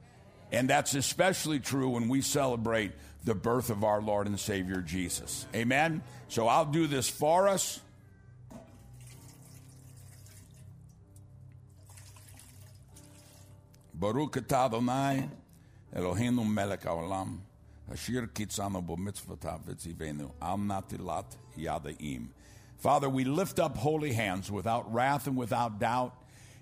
And 0.50 0.68
that's 0.68 0.94
especially 0.94 1.60
true 1.60 1.90
when 1.90 2.08
we 2.08 2.20
celebrate 2.22 2.92
the 3.24 3.34
birth 3.34 3.70
of 3.70 3.84
our 3.84 4.00
Lord 4.00 4.26
and 4.26 4.38
Savior 4.38 4.80
Jesus. 4.80 5.46
Amen? 5.54 6.02
So 6.28 6.48
I'll 6.48 6.64
do 6.64 6.86
this 6.86 7.08
for 7.08 7.48
us. 7.48 7.80
Baruch 13.94 14.32
atah 14.32 14.66
Adonai. 14.66 15.28
Eloheinu 15.94 16.46
melech 16.46 16.82
haolam, 16.82 17.38
asher 17.90 18.26
kitzanu 18.26 18.84
bo 18.84 18.94
mitzvotav 18.94 19.64
v'tzivenu, 19.64 20.30
al 20.40 20.58
natilat 20.58 21.34
yadaim. 21.58 22.28
Father, 22.78 23.08
we 23.08 23.24
lift 23.24 23.58
up 23.58 23.76
holy 23.76 24.12
hands 24.12 24.50
without 24.50 24.92
wrath 24.92 25.26
and 25.26 25.36
without 25.36 25.78
doubt, 25.78 26.14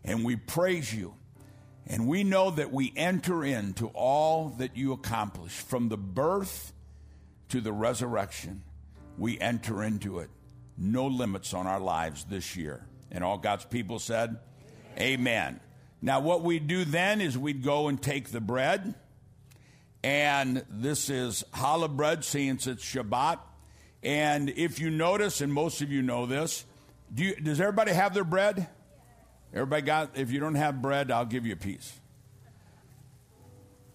and 0.04 0.24
we 0.24 0.36
praise 0.36 0.92
you. 0.92 1.14
And 1.86 2.08
we 2.08 2.24
know 2.24 2.50
that 2.50 2.72
we 2.72 2.92
enter 2.96 3.44
into 3.44 3.88
all 3.88 4.48
that 4.58 4.76
you 4.76 4.92
accomplish 4.92 5.52
from 5.52 5.88
the 5.88 5.96
birth 5.96 6.72
to 7.50 7.60
the 7.60 7.72
resurrection. 7.72 8.64
We 9.16 9.38
enter 9.38 9.84
into 9.84 10.18
it. 10.18 10.30
No 10.76 11.06
limits 11.06 11.54
on 11.54 11.66
our 11.66 11.78
lives 11.78 12.24
this 12.24 12.56
year. 12.56 12.84
And 13.12 13.22
all 13.22 13.38
God's 13.38 13.64
people 13.64 13.98
said, 13.98 14.38
Amen. 14.98 15.20
Amen. 15.20 15.60
Now, 16.02 16.20
what 16.20 16.42
we'd 16.42 16.66
do 16.66 16.84
then 16.84 17.20
is 17.20 17.38
we'd 17.38 17.62
go 17.62 17.88
and 17.88 18.02
take 18.02 18.30
the 18.30 18.40
bread 18.40 18.94
and 20.06 20.64
this 20.70 21.10
is 21.10 21.42
challah 21.52 21.90
bread, 21.90 22.24
since 22.24 22.68
it's 22.68 22.84
Shabbat. 22.84 23.40
And 24.06 24.50
if 24.50 24.78
you 24.78 24.88
notice, 24.88 25.40
and 25.40 25.52
most 25.52 25.82
of 25.82 25.90
you 25.90 26.00
know 26.00 26.26
this, 26.26 26.64
do 27.12 27.24
you, 27.24 27.34
does 27.34 27.60
everybody 27.60 27.90
have 27.90 28.14
their 28.14 28.22
bread? 28.22 28.68
Everybody 29.52 29.82
got, 29.82 30.16
if 30.16 30.30
you 30.30 30.38
don't 30.38 30.54
have 30.54 30.80
bread, 30.80 31.10
I'll 31.10 31.24
give 31.24 31.44
you 31.44 31.54
a 31.54 31.56
piece. 31.56 31.92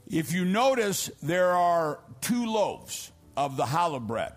If 0.08 0.34
you 0.34 0.44
notice, 0.44 1.10
there 1.24 1.52
are 1.52 2.02
two 2.20 2.46
loaves 2.46 3.10
of 3.38 3.56
the 3.56 3.64
challah 3.64 4.06
bread. 4.06 4.34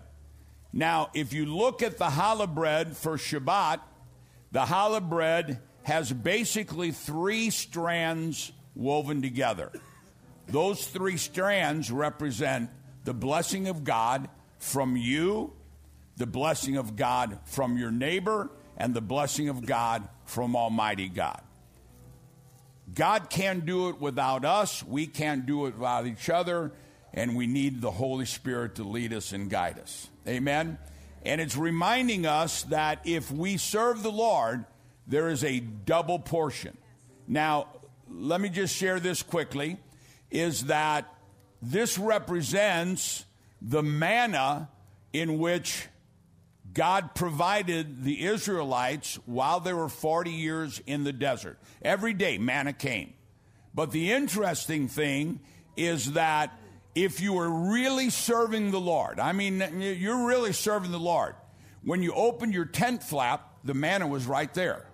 Now, 0.71 1.09
if 1.13 1.33
you 1.33 1.45
look 1.45 1.83
at 1.83 1.97
the 1.97 2.07
challah 2.07 2.55
bread 2.55 2.95
for 2.95 3.17
Shabbat, 3.17 3.81
the 4.53 4.61
challah 4.61 5.09
bread 5.09 5.59
has 5.83 6.09
basically 6.09 6.91
three 6.91 7.49
strands 7.49 8.53
woven 8.75 9.21
together. 9.21 9.73
Those 10.47 10.87
three 10.87 11.17
strands 11.17 11.91
represent 11.91 12.69
the 13.03 13.13
blessing 13.13 13.67
of 13.67 13.83
God 13.83 14.29
from 14.57 14.95
you, 14.95 15.51
the 16.17 16.25
blessing 16.25 16.77
of 16.77 16.95
God 16.95 17.39
from 17.45 17.77
your 17.77 17.91
neighbor, 17.91 18.49
and 18.77 18.93
the 18.93 19.01
blessing 19.01 19.49
of 19.49 19.65
God 19.65 20.07
from 20.25 20.55
Almighty 20.55 21.07
God. 21.07 21.41
God 22.93 23.29
can't 23.29 23.65
do 23.65 23.89
it 23.89 23.99
without 23.99 24.45
us. 24.45 24.83
We 24.83 25.07
can't 25.07 25.45
do 25.45 25.65
it 25.65 25.75
without 25.75 26.05
each 26.05 26.29
other. 26.29 26.71
And 27.13 27.35
we 27.35 27.47
need 27.47 27.81
the 27.81 27.91
Holy 27.91 28.25
Spirit 28.25 28.75
to 28.75 28.83
lead 28.83 29.13
us 29.13 29.31
and 29.31 29.49
guide 29.49 29.79
us. 29.79 30.09
Amen. 30.27 30.77
And 31.23 31.41
it's 31.41 31.57
reminding 31.57 32.25
us 32.25 32.63
that 32.63 32.99
if 33.05 33.31
we 33.31 33.57
serve 33.57 34.03
the 34.03 34.11
Lord, 34.11 34.65
there 35.07 35.29
is 35.29 35.43
a 35.43 35.59
double 35.59 36.19
portion. 36.19 36.77
Now, 37.27 37.67
let 38.09 38.39
me 38.39 38.49
just 38.49 38.75
share 38.75 38.99
this 38.99 39.23
quickly 39.23 39.77
is 40.29 40.65
that 40.65 41.11
this 41.61 41.97
represents 41.97 43.25
the 43.61 43.81
manna 43.81 44.69
in 45.13 45.39
which 45.39 45.87
God 46.75 47.15
provided 47.15 48.03
the 48.03 48.25
Israelites 48.25 49.17
while 49.25 49.61
they 49.61 49.73
were 49.73 49.89
40 49.89 50.29
years 50.29 50.81
in 50.85 51.05
the 51.05 51.13
desert. 51.13 51.57
Every 51.81 52.13
day, 52.13 52.37
manna 52.37 52.73
came. 52.73 53.13
But 53.73 53.91
the 53.91 54.11
interesting 54.11 54.89
thing 54.89 55.39
is 55.77 56.13
that 56.13 56.51
if 56.93 57.21
you 57.21 57.39
are 57.39 57.49
really 57.49 58.09
serving 58.09 58.71
the 58.71 58.79
Lord, 58.79 59.19
I 59.19 59.31
mean, 59.31 59.63
you're 59.79 60.27
really 60.27 60.51
serving 60.51 60.91
the 60.91 60.99
Lord. 60.99 61.35
When 61.83 62.03
you 62.03 62.13
opened 62.13 62.53
your 62.53 62.65
tent 62.65 63.03
flap, 63.03 63.49
the 63.63 63.73
manna 63.73 64.07
was 64.07 64.25
right 64.25 64.53
there. 64.53 64.85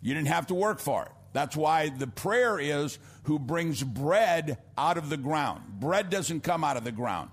You 0.00 0.14
didn't 0.14 0.28
have 0.28 0.46
to 0.48 0.54
work 0.54 0.78
for 0.78 1.06
it. 1.06 1.12
That's 1.32 1.56
why 1.56 1.88
the 1.88 2.06
prayer 2.06 2.60
is 2.60 2.98
who 3.24 3.40
brings 3.40 3.82
bread 3.82 4.58
out 4.78 4.96
of 4.96 5.10
the 5.10 5.16
ground. 5.16 5.80
Bread 5.80 6.08
doesn't 6.08 6.42
come 6.42 6.62
out 6.62 6.76
of 6.76 6.84
the 6.84 6.92
ground. 6.92 7.30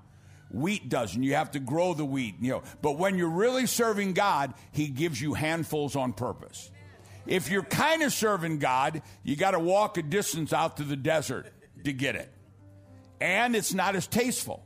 Wheat 0.52 0.90
doesn't. 0.90 1.24
You 1.24 1.36
have 1.36 1.52
to 1.52 1.60
grow 1.60 1.94
the 1.94 2.06
wheat, 2.06 2.36
you 2.42 2.52
know. 2.52 2.64
But 2.82 2.98
when 2.98 3.18
you're 3.18 3.30
really 3.30 3.66
serving 3.66 4.14
God, 4.14 4.54
he 4.72 4.88
gives 4.88 5.22
you 5.22 5.34
handfuls 5.34 5.96
on 5.96 6.14
purpose. 6.14 6.70
If 7.26 7.50
you're 7.50 7.64
kind 7.64 8.04
of 8.04 8.12
serving 8.12 8.60
God, 8.60 9.02
you 9.24 9.36
got 9.36 9.52
to 9.52 9.60
walk 9.60 9.98
a 9.98 10.02
distance 10.02 10.52
out 10.52 10.78
to 10.78 10.84
the 10.84 10.96
desert 10.96 11.48
to 11.86 11.94
get 11.94 12.16
it. 12.16 12.32
And 13.22 13.56
it's 13.56 13.74
not 13.74 13.96
as 13.96 14.08
tasteful. 14.08 14.66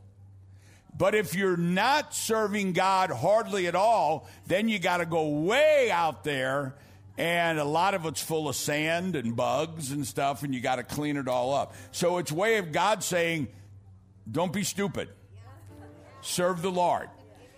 But 0.97 1.13
if 1.13 1.35
you're 1.35 1.57
not 1.57 2.15
serving 2.15 2.73
God 2.73 3.11
hardly 3.11 3.67
at 3.67 3.75
all, 3.75 4.27
then 4.47 4.69
you 4.69 4.79
got 4.79 4.97
to 4.97 5.05
go 5.05 5.27
way 5.27 5.91
out 5.91 6.23
there 6.23 6.75
and 7.17 7.59
a 7.59 7.65
lot 7.65 7.93
of 7.93 8.05
it's 8.05 8.21
full 8.21 8.47
of 8.47 8.55
sand 8.55 9.15
and 9.15 9.35
bugs 9.35 9.91
and 9.91 10.07
stuff 10.07 10.43
and 10.43 10.53
you 10.55 10.61
got 10.61 10.77
to 10.77 10.83
clean 10.83 11.17
it 11.17 11.27
all 11.27 11.53
up. 11.53 11.75
So 11.91 12.17
it's 12.17 12.31
way 12.31 12.57
of 12.57 12.71
God 12.71 13.03
saying, 13.03 13.49
don't 14.29 14.53
be 14.53 14.63
stupid. 14.63 15.09
Serve 16.25 16.63
the 16.63 16.71
Lord. 16.71 17.09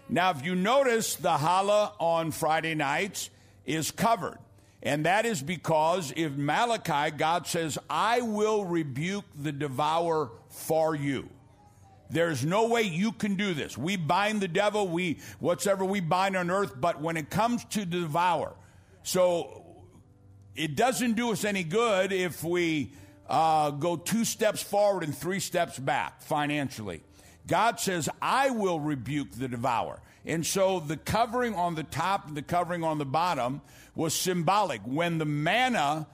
Now, 0.09 0.31
if 0.31 0.45
you 0.45 0.53
notice, 0.53 1.15
the 1.15 1.37
challah 1.37 1.93
on 1.99 2.31
Friday 2.31 2.75
nights 2.75 3.29
is 3.65 3.91
covered. 3.91 4.37
And 4.83 5.05
that 5.05 5.25
is 5.25 5.41
because 5.41 6.13
if 6.15 6.33
Malachi, 6.33 7.15
God 7.15 7.47
says, 7.47 7.77
I 7.89 8.21
will 8.21 8.65
rebuke 8.65 9.25
the 9.41 9.51
devourer 9.51 10.31
for 10.49 10.95
you. 10.95 11.29
There's 12.09 12.45
no 12.45 12.67
way 12.67 12.83
you 12.83 13.11
can 13.13 13.35
do 13.35 13.53
this. 13.53 13.77
We 13.77 13.95
bind 13.95 14.41
the 14.41 14.47
devil, 14.47 14.87
we 14.87 15.19
whatsoever 15.39 15.83
we 15.83 15.99
bind 15.99 16.37
on 16.37 16.51
earth, 16.51 16.73
but 16.79 17.01
when 17.01 17.17
it 17.17 17.29
comes 17.29 17.65
to 17.65 17.85
devour, 17.85 18.53
so 19.03 19.65
it 20.55 20.75
doesn't 20.75 21.13
do 21.13 21.31
us 21.31 21.43
any 21.43 21.63
good 21.63 22.11
if 22.13 22.43
we 22.43 22.93
uh, 23.29 23.71
go 23.71 23.95
two 23.97 24.23
steps 24.25 24.61
forward 24.61 25.03
and 25.03 25.15
three 25.15 25.39
steps 25.39 25.79
back 25.79 26.21
financially. 26.21 27.01
God 27.47 27.79
says, 27.79 28.09
I 28.21 28.49
will 28.49 28.79
rebuke 28.79 29.31
the 29.31 29.47
devourer. 29.47 30.01
And 30.25 30.45
so 30.45 30.81
the 30.81 30.97
covering 30.97 31.55
on 31.55 31.75
the 31.75 31.83
top 31.83 32.27
and 32.27 32.35
the 32.35 32.41
covering 32.41 32.83
on 32.83 32.97
the 32.97 33.05
bottom 33.05 33.61
was 33.95 34.13
symbolic. 34.13 34.81
When 34.81 35.17
the 35.17 35.25
manna 35.25 36.07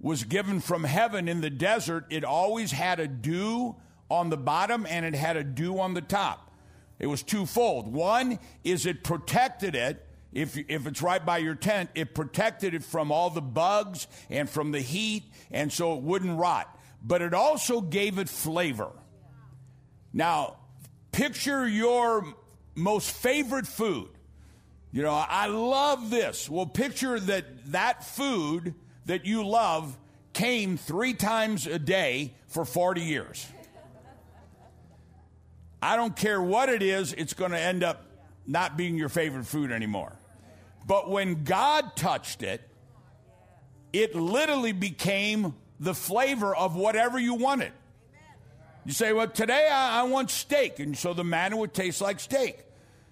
was 0.00 0.24
given 0.24 0.60
from 0.60 0.84
heaven 0.84 1.28
in 1.28 1.40
the 1.40 1.50
desert, 1.50 2.06
it 2.10 2.24
always 2.24 2.70
had 2.70 3.00
a 3.00 3.08
dew 3.08 3.74
on 4.08 4.30
the 4.30 4.36
bottom 4.36 4.86
and 4.88 5.04
it 5.04 5.14
had 5.14 5.36
a 5.36 5.44
dew 5.44 5.80
on 5.80 5.94
the 5.94 6.00
top. 6.00 6.52
It 6.98 7.06
was 7.06 7.22
twofold. 7.22 7.92
One 7.92 8.38
is 8.62 8.86
it 8.86 9.02
protected 9.02 9.74
it. 9.74 10.06
If, 10.32 10.56
if 10.56 10.86
it's 10.86 11.02
right 11.02 11.24
by 11.24 11.38
your 11.38 11.54
tent, 11.54 11.90
it 11.94 12.14
protected 12.14 12.74
it 12.74 12.84
from 12.84 13.12
all 13.12 13.28
the 13.28 13.42
bugs 13.42 14.06
and 14.30 14.48
from 14.48 14.72
the 14.72 14.80
heat, 14.80 15.24
and 15.50 15.70
so 15.70 15.94
it 15.94 16.02
wouldn't 16.02 16.38
rot. 16.38 16.78
But 17.02 17.20
it 17.20 17.34
also 17.34 17.80
gave 17.82 18.18
it 18.18 18.30
flavor. 18.30 18.92
Now, 20.12 20.56
picture 21.10 21.66
your 21.66 22.26
most 22.74 23.10
favorite 23.10 23.66
food. 23.66 24.08
You 24.92 25.02
know, 25.02 25.12
I 25.12 25.46
love 25.46 26.10
this. 26.10 26.50
Well, 26.50 26.66
picture 26.66 27.18
that 27.18 27.72
that 27.72 28.04
food 28.04 28.74
that 29.06 29.24
you 29.24 29.46
love 29.46 29.96
came 30.32 30.76
three 30.76 31.14
times 31.14 31.66
a 31.66 31.78
day 31.78 32.34
for 32.48 32.64
40 32.64 33.00
years. 33.00 33.46
I 35.80 35.96
don't 35.96 36.14
care 36.14 36.40
what 36.40 36.68
it 36.68 36.82
is, 36.82 37.12
it's 37.12 37.34
going 37.34 37.50
to 37.50 37.58
end 37.58 37.82
up 37.82 38.04
not 38.46 38.76
being 38.76 38.96
your 38.96 39.08
favorite 39.08 39.46
food 39.46 39.72
anymore. 39.72 40.12
But 40.86 41.10
when 41.10 41.44
God 41.44 41.96
touched 41.96 42.42
it, 42.42 42.60
it 43.92 44.14
literally 44.14 44.72
became 44.72 45.54
the 45.80 45.94
flavor 45.94 46.54
of 46.54 46.76
whatever 46.76 47.18
you 47.18 47.34
wanted. 47.34 47.72
You 48.84 48.92
say, 48.92 49.12
well, 49.12 49.28
today 49.28 49.68
I, 49.70 50.00
I, 50.00 50.02
want 50.04 50.30
steak. 50.30 50.80
And 50.80 50.96
so 50.96 51.14
the 51.14 51.24
manna 51.24 51.56
would 51.56 51.72
taste 51.72 52.00
like 52.00 52.18
steak. 52.18 52.64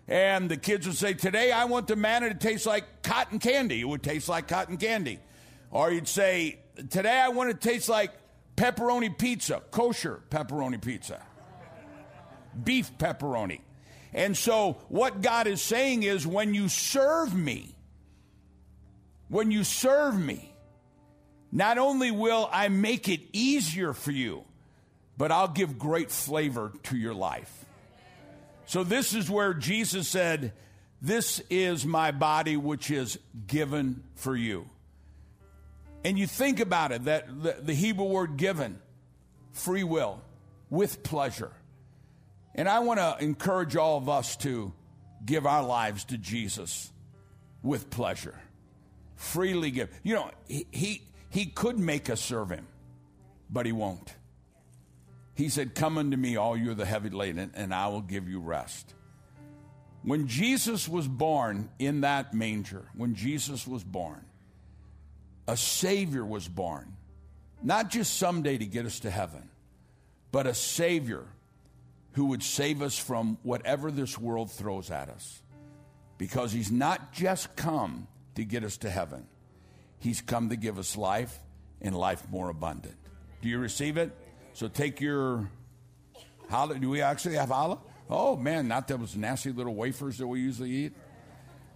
And 0.09 0.51
the 0.51 0.57
kids 0.57 0.87
would 0.87 0.97
say, 0.97 1.15
today 1.15 1.53
I 1.53 1.67
want 1.67 1.87
the 1.87 1.95
manna 1.95 2.29
to 2.29 2.35
taste 2.35 2.67
like 2.67 3.03
cotton 3.03 3.39
candy. 3.39 3.81
It 3.81 3.85
would 3.85 4.03
taste 4.03 4.29
like 4.29 4.49
cotton 4.49 4.77
candy. 4.77 5.21
Or 5.71 5.93
you'd 5.93 6.09
say, 6.09 6.59
today 6.89 7.21
I 7.21 7.29
want 7.29 7.51
it 7.51 7.61
to 7.61 7.69
taste 7.69 7.89
like 7.89 8.13
pepperoni 8.57 9.17
pizza, 9.17 9.63
kosher 9.71 10.21
pepperoni 10.31 10.83
pizza, 10.83 11.23
beef 12.65 12.91
pepperoni. 12.99 13.61
And 14.13 14.37
so 14.37 14.79
what 14.89 15.23
God 15.23 15.47
is 15.47 15.63
saying 15.63 16.03
is 16.03 16.27
when 16.27 16.53
you 16.53 16.69
serve 16.69 17.33
me, 17.33 17.77
when 19.29 19.53
you 19.53 19.63
serve 19.63 20.19
me, 20.19 20.53
not 21.53 21.79
only 21.79 22.11
will 22.11 22.49
I 22.53 22.69
make 22.69 23.09
it 23.09 23.21
easier 23.33 23.93
for 23.93 24.11
you, 24.11 24.45
but 25.21 25.31
I'll 25.31 25.49
give 25.49 25.79
great 25.79 26.11
flavor 26.11 26.73
to 26.85 26.97
your 26.97 27.13
life. 27.13 27.67
So, 28.65 28.85
this 28.85 29.13
is 29.13 29.29
where 29.29 29.53
Jesus 29.53 30.09
said, 30.09 30.55
This 31.03 31.43
is 31.51 31.85
my 31.85 32.11
body 32.11 32.57
which 32.57 32.91
is 32.91 33.19
given 33.47 34.03
for 34.15 34.35
you. 34.35 34.71
And 36.05 36.19
you 36.19 36.27
think 36.27 36.59
about 36.59 36.93
it 36.93 37.05
that 37.05 37.67
the, 37.67 37.75
Hebrew 37.75 38.07
word 38.07 38.39
given, 38.39 38.79
free 39.53 39.85
will, 39.85 40.23
with 40.71 41.03
pleasure. 41.03 41.53
And 42.55 42.67
I 42.67 42.79
want 42.79 42.99
to 42.99 43.19
encourage 43.21 43.77
all 43.77 43.99
of 43.99 44.09
us 44.09 44.37
to 44.37 44.73
give 45.23 45.45
our 45.45 45.63
lives 45.63 46.05
to 46.05 46.17
Jesus 46.17 46.91
with 47.63 47.91
pleasure. 47.91 48.41
Freely 49.17 49.71
give. 49.71 49.91
You 50.03 50.15
know, 50.15 50.31
he, 50.49 50.67
he, 50.71 51.03
he 51.29 51.45
could 51.45 51.79
make 51.79 52.09
us 52.09 52.23
serve 52.23 52.49
him, 52.49 52.67
but 53.51 53.67
he 53.67 53.73
won't. 53.73 54.15
He 55.41 55.49
said, 55.49 55.75
Come 55.75 55.97
unto 55.97 56.19
me, 56.19 56.37
all 56.37 56.55
you 56.55 56.71
are 56.71 56.75
the 56.75 56.85
heavy 56.85 57.09
laden, 57.09 57.53
and 57.55 57.73
I 57.73 57.89
will 57.89 58.03
give 58.03 58.29
you 58.29 58.41
rest. 58.41 58.93
When 60.03 60.27
Jesus 60.27 60.87
was 60.87 61.09
born 61.09 61.71
in 61.79 62.03
that 62.03 62.35
manger, 62.35 62.85
when 62.95 63.15
Jesus 63.15 63.67
was 63.67 63.83
born, 63.83 64.23
a 65.49 65.57
Savior 65.57 66.27
was 66.27 66.47
born. 66.47 66.95
Not 67.63 67.89
just 67.89 68.19
someday 68.19 68.59
to 68.59 68.67
get 68.67 68.85
us 68.85 69.01
to 69.01 69.11
heaven, 69.11 69.49
but 70.31 70.47
a 70.47 70.53
Savior 70.53 71.25
who 72.13 72.27
would 72.27 72.43
save 72.43 72.83
us 72.83 72.99
from 72.99 73.39
whatever 73.43 73.91
this 73.91 74.19
world 74.19 74.51
throws 74.51 74.91
at 74.91 75.09
us. 75.09 75.41
Because 76.19 76.53
He's 76.53 76.71
not 76.71 77.15
just 77.15 77.57
come 77.57 78.09
to 78.35 78.45
get 78.45 78.63
us 78.63 78.77
to 78.79 78.91
heaven, 78.91 79.27
He's 80.01 80.21
come 80.21 80.51
to 80.51 80.57
give 80.57 80.79
us 80.79 80.99
life 80.99 81.39
and 81.81 81.97
life 81.97 82.29
more 82.31 82.51
abundant. 82.51 82.97
Do 83.41 83.49
you 83.49 83.59
receive 83.59 83.97
it? 83.97 84.15
So 84.61 84.69
take 84.69 85.01
your 85.01 85.49
challah. 86.51 86.79
Do 86.79 86.91
we 86.91 87.01
actually 87.01 87.37
have 87.37 87.49
challah? 87.49 87.79
Oh 88.11 88.37
man, 88.37 88.69
not 88.69 88.89
those 88.89 89.17
nasty 89.17 89.53
little 89.53 89.75
wafers 89.75 90.19
that 90.19 90.27
we 90.27 90.41
usually 90.41 90.71
eat. 90.71 90.93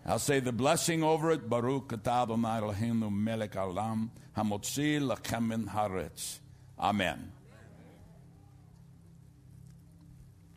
I'll 0.04 0.18
say 0.18 0.38
the 0.38 0.52
blessing 0.52 1.02
over 1.02 1.30
it. 1.30 1.48
Baruch 1.48 1.94
Adonai 1.94 2.60
Eloheinu 2.60 3.10
melech 3.10 3.52
olam 3.52 4.10
hamotzi 4.36 5.00
lachem 5.00 5.46
min 5.46 5.64
haaretz. 5.64 6.40
Amen. 6.78 7.32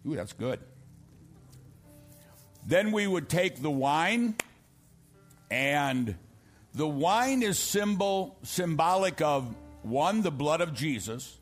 Ooh, 0.06 0.18
that's 0.18 0.34
good. 0.34 0.60
Then 2.66 2.92
we 2.92 3.08
would 3.08 3.30
take 3.30 3.62
the 3.62 3.72
wine, 3.72 4.36
and 5.50 6.18
the 6.74 6.88
wine 6.88 7.42
is 7.42 7.58
symbol 7.58 8.38
symbolic 8.44 9.22
of 9.22 9.56
one, 9.82 10.24
the 10.24 10.32
blood 10.32 10.60
of 10.60 10.74
Jesus. 10.74 11.37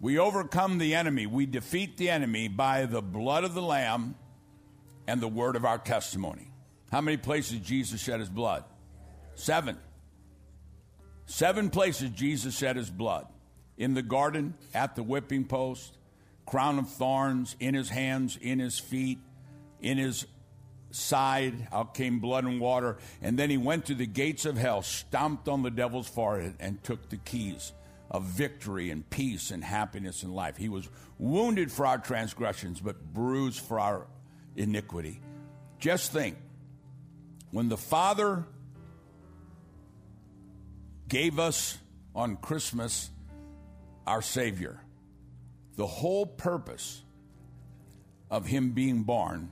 We 0.00 0.18
overcome 0.18 0.78
the 0.78 0.94
enemy. 0.94 1.26
We 1.26 1.46
defeat 1.46 1.96
the 1.96 2.10
enemy 2.10 2.48
by 2.48 2.86
the 2.86 3.02
blood 3.02 3.44
of 3.44 3.54
the 3.54 3.62
Lamb 3.62 4.14
and 5.06 5.20
the 5.20 5.28
word 5.28 5.56
of 5.56 5.64
our 5.64 5.78
testimony. 5.78 6.52
How 6.92 7.00
many 7.00 7.16
places 7.16 7.58
Jesus 7.60 8.00
shed 8.00 8.20
his 8.20 8.28
blood? 8.28 8.64
Seven. 9.34 9.76
Seven 11.26 11.70
places 11.70 12.10
Jesus 12.10 12.56
shed 12.56 12.76
his 12.76 12.90
blood 12.90 13.26
in 13.76 13.94
the 13.94 14.02
garden, 14.02 14.54
at 14.74 14.96
the 14.96 15.02
whipping 15.02 15.44
post, 15.44 15.96
crown 16.46 16.78
of 16.78 16.88
thorns, 16.90 17.54
in 17.60 17.74
his 17.74 17.88
hands, 17.88 18.36
in 18.40 18.58
his 18.58 18.78
feet, 18.78 19.18
in 19.80 19.98
his 19.98 20.26
side, 20.90 21.68
out 21.72 21.94
came 21.94 22.18
blood 22.18 22.44
and 22.44 22.60
water. 22.60 22.96
And 23.22 23.38
then 23.38 23.50
he 23.50 23.56
went 23.56 23.86
to 23.86 23.94
the 23.94 24.06
gates 24.06 24.44
of 24.44 24.56
hell, 24.56 24.82
stomped 24.82 25.48
on 25.48 25.62
the 25.62 25.70
devil's 25.70 26.08
forehead, 26.08 26.54
and 26.58 26.82
took 26.82 27.08
the 27.08 27.18
keys 27.18 27.72
of 28.10 28.24
victory 28.24 28.90
and 28.90 29.08
peace 29.10 29.50
and 29.50 29.62
happiness 29.62 30.22
in 30.22 30.32
life. 30.32 30.56
He 30.56 30.68
was 30.68 30.88
wounded 31.18 31.70
for 31.70 31.86
our 31.86 31.98
transgressions, 31.98 32.80
but 32.80 33.12
bruised 33.12 33.60
for 33.60 33.78
our 33.78 34.06
iniquity. 34.56 35.20
Just 35.78 36.12
think 36.12 36.36
when 37.50 37.68
the 37.68 37.76
Father 37.76 38.44
gave 41.08 41.38
us 41.38 41.78
on 42.14 42.36
Christmas 42.36 43.10
our 44.06 44.22
Savior, 44.22 44.80
the 45.76 45.86
whole 45.86 46.26
purpose 46.26 47.02
of 48.30 48.46
him 48.46 48.72
being 48.72 49.02
born 49.02 49.50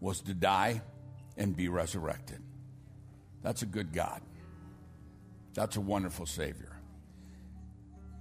was 0.00 0.20
to 0.20 0.34
die 0.34 0.82
and 1.36 1.56
be 1.56 1.68
resurrected. 1.68 2.40
That's 3.42 3.62
a 3.62 3.66
good 3.66 3.92
God. 3.92 4.20
That's 5.54 5.76
a 5.76 5.80
wonderful 5.80 6.26
Savior. 6.26 6.75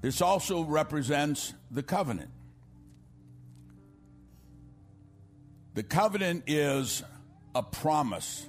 This 0.05 0.21
also 0.21 0.61
represents 0.61 1.55
the 1.71 1.81
covenant. 1.81 2.29
The 5.73 5.81
covenant 5.81 6.43
is 6.45 7.01
a 7.55 7.63
promise 7.63 8.45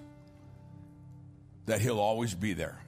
that 1.64 1.80
He'll 1.80 1.98
always 1.98 2.34
be 2.34 2.52
there. 2.52 2.78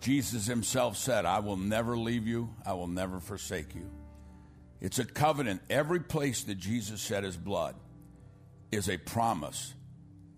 Jesus 0.00 0.46
Himself 0.46 0.96
said, 0.96 1.26
I 1.26 1.40
will 1.40 1.58
never 1.58 1.94
leave 1.94 2.26
you, 2.26 2.48
I 2.64 2.72
will 2.72 2.86
never 2.86 3.20
forsake 3.20 3.74
you. 3.74 3.90
It's 4.80 4.98
a 4.98 5.04
covenant. 5.04 5.60
Every 5.68 6.00
place 6.00 6.44
that 6.44 6.56
Jesus 6.56 7.04
shed 7.04 7.22
His 7.22 7.36
blood 7.36 7.74
is 8.72 8.88
a 8.88 8.96
promise 8.96 9.74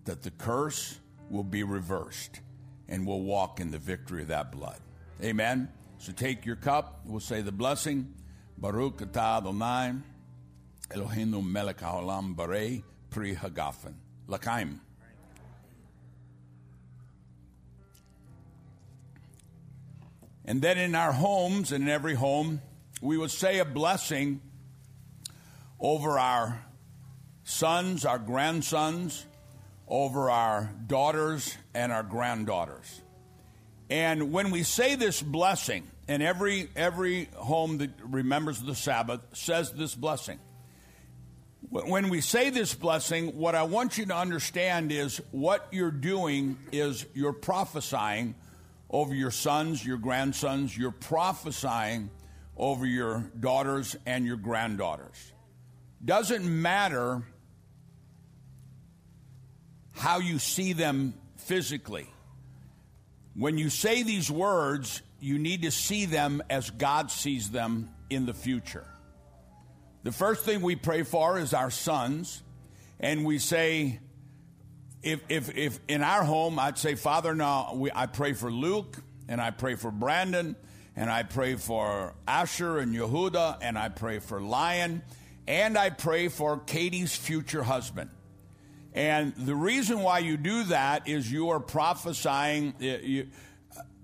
that 0.03 0.21
the 0.23 0.31
curse 0.31 0.99
will 1.29 1.45
be 1.45 1.63
reversed 1.63 2.41
and 2.89 3.07
we'll 3.07 3.21
walk 3.21 3.61
in 3.61 3.71
the 3.71 3.79
victory 3.79 4.23
of 4.23 4.27
that 4.27 4.51
blood. 4.51 4.81
Amen. 5.23 5.69
So 6.01 6.11
take 6.11 6.47
your 6.47 6.55
cup. 6.55 7.01
We'll 7.05 7.19
say 7.19 7.41
the 7.41 7.51
blessing. 7.51 8.11
Baruch 8.57 9.01
atah 9.01 9.37
Adonai 9.37 9.93
Eloheinu 10.89 11.47
melech 11.47 11.77
haolam 11.77 12.35
barei 12.35 12.81
pri 13.11 13.35
hagafen. 13.35 13.93
Lakaim. 14.27 14.79
And 20.43 20.59
then 20.59 20.79
in 20.79 20.95
our 20.95 21.11
homes 21.11 21.71
and 21.71 21.83
in 21.83 21.89
every 21.91 22.15
home, 22.15 22.63
we 22.99 23.15
would 23.15 23.29
say 23.29 23.59
a 23.59 23.65
blessing 23.65 24.41
over 25.79 26.17
our 26.17 26.65
sons, 27.43 28.05
our 28.05 28.17
grandsons, 28.17 29.27
over 29.87 30.31
our 30.31 30.73
daughters 30.87 31.55
and 31.75 31.91
our 31.91 32.01
granddaughters. 32.01 33.01
And 33.91 34.31
when 34.31 34.51
we 34.51 34.63
say 34.63 34.95
this 34.95 35.21
blessing, 35.21 35.85
and 36.07 36.23
every 36.23 36.69
every 36.77 37.25
home 37.35 37.79
that 37.79 37.89
remembers 38.03 38.61
the 38.61 38.73
Sabbath 38.73 39.19
says 39.33 39.73
this 39.73 39.93
blessing. 39.93 40.39
When 41.69 42.09
we 42.09 42.21
say 42.21 42.49
this 42.51 42.73
blessing, 42.73 43.37
what 43.37 43.53
I 43.53 43.63
want 43.63 43.97
you 43.97 44.05
to 44.07 44.15
understand 44.15 44.93
is 44.93 45.21
what 45.31 45.67
you're 45.71 45.91
doing 45.91 46.57
is 46.71 47.05
you're 47.13 47.33
prophesying 47.33 48.35
over 48.89 49.13
your 49.13 49.29
sons, 49.29 49.85
your 49.85 49.97
grandsons, 49.97 50.75
you're 50.77 50.91
prophesying 50.91 52.09
over 52.57 52.85
your 52.85 53.29
daughters 53.39 53.97
and 54.05 54.25
your 54.25 54.37
granddaughters. 54.37 55.33
Doesn't 56.03 56.45
matter 56.45 57.23
how 59.91 60.19
you 60.19 60.39
see 60.39 60.73
them 60.73 61.13
physically. 61.37 62.07
When 63.35 63.57
you 63.57 63.69
say 63.69 64.03
these 64.03 64.29
words, 64.29 65.01
you 65.19 65.39
need 65.39 65.61
to 65.61 65.71
see 65.71 66.05
them 66.05 66.41
as 66.49 66.69
God 66.69 67.11
sees 67.11 67.49
them 67.49 67.89
in 68.09 68.25
the 68.25 68.33
future. 68.33 68.85
The 70.03 70.11
first 70.11 70.43
thing 70.43 70.61
we 70.61 70.75
pray 70.75 71.03
for 71.03 71.37
is 71.37 71.53
our 71.53 71.69
sons, 71.69 72.41
and 72.99 73.23
we 73.23 73.37
say, 73.37 73.99
if, 75.03 75.21
if, 75.29 75.55
if 75.55 75.79
in 75.87 76.01
our 76.01 76.23
home, 76.23 76.59
I'd 76.59 76.77
say, 76.77 76.95
Father, 76.95 77.33
now 77.35 77.73
we, 77.75 77.91
I 77.93 78.07
pray 78.07 78.33
for 78.33 78.51
Luke, 78.51 78.97
and 79.27 79.39
I 79.39 79.51
pray 79.51 79.75
for 79.75 79.91
Brandon, 79.91 80.55
and 80.95 81.09
I 81.09 81.23
pray 81.23 81.55
for 81.55 82.15
Asher 82.27 82.79
and 82.79 82.93
Yehuda, 82.93 83.59
and 83.61 83.77
I 83.77 83.89
pray 83.89 84.19
for 84.19 84.41
Lion, 84.41 85.03
and 85.47 85.77
I 85.77 85.89
pray 85.89 86.27
for 86.27 86.57
Katie's 86.57 87.15
future 87.15 87.63
husband. 87.63 88.09
And 88.93 89.33
the 89.35 89.55
reason 89.55 90.01
why 90.01 90.19
you 90.19 90.37
do 90.37 90.63
that 90.65 91.07
is 91.07 91.31
you 91.31 91.49
are 91.49 91.59
prophesying. 91.59 92.73
Uh, 92.81 92.85
you, 92.85 93.27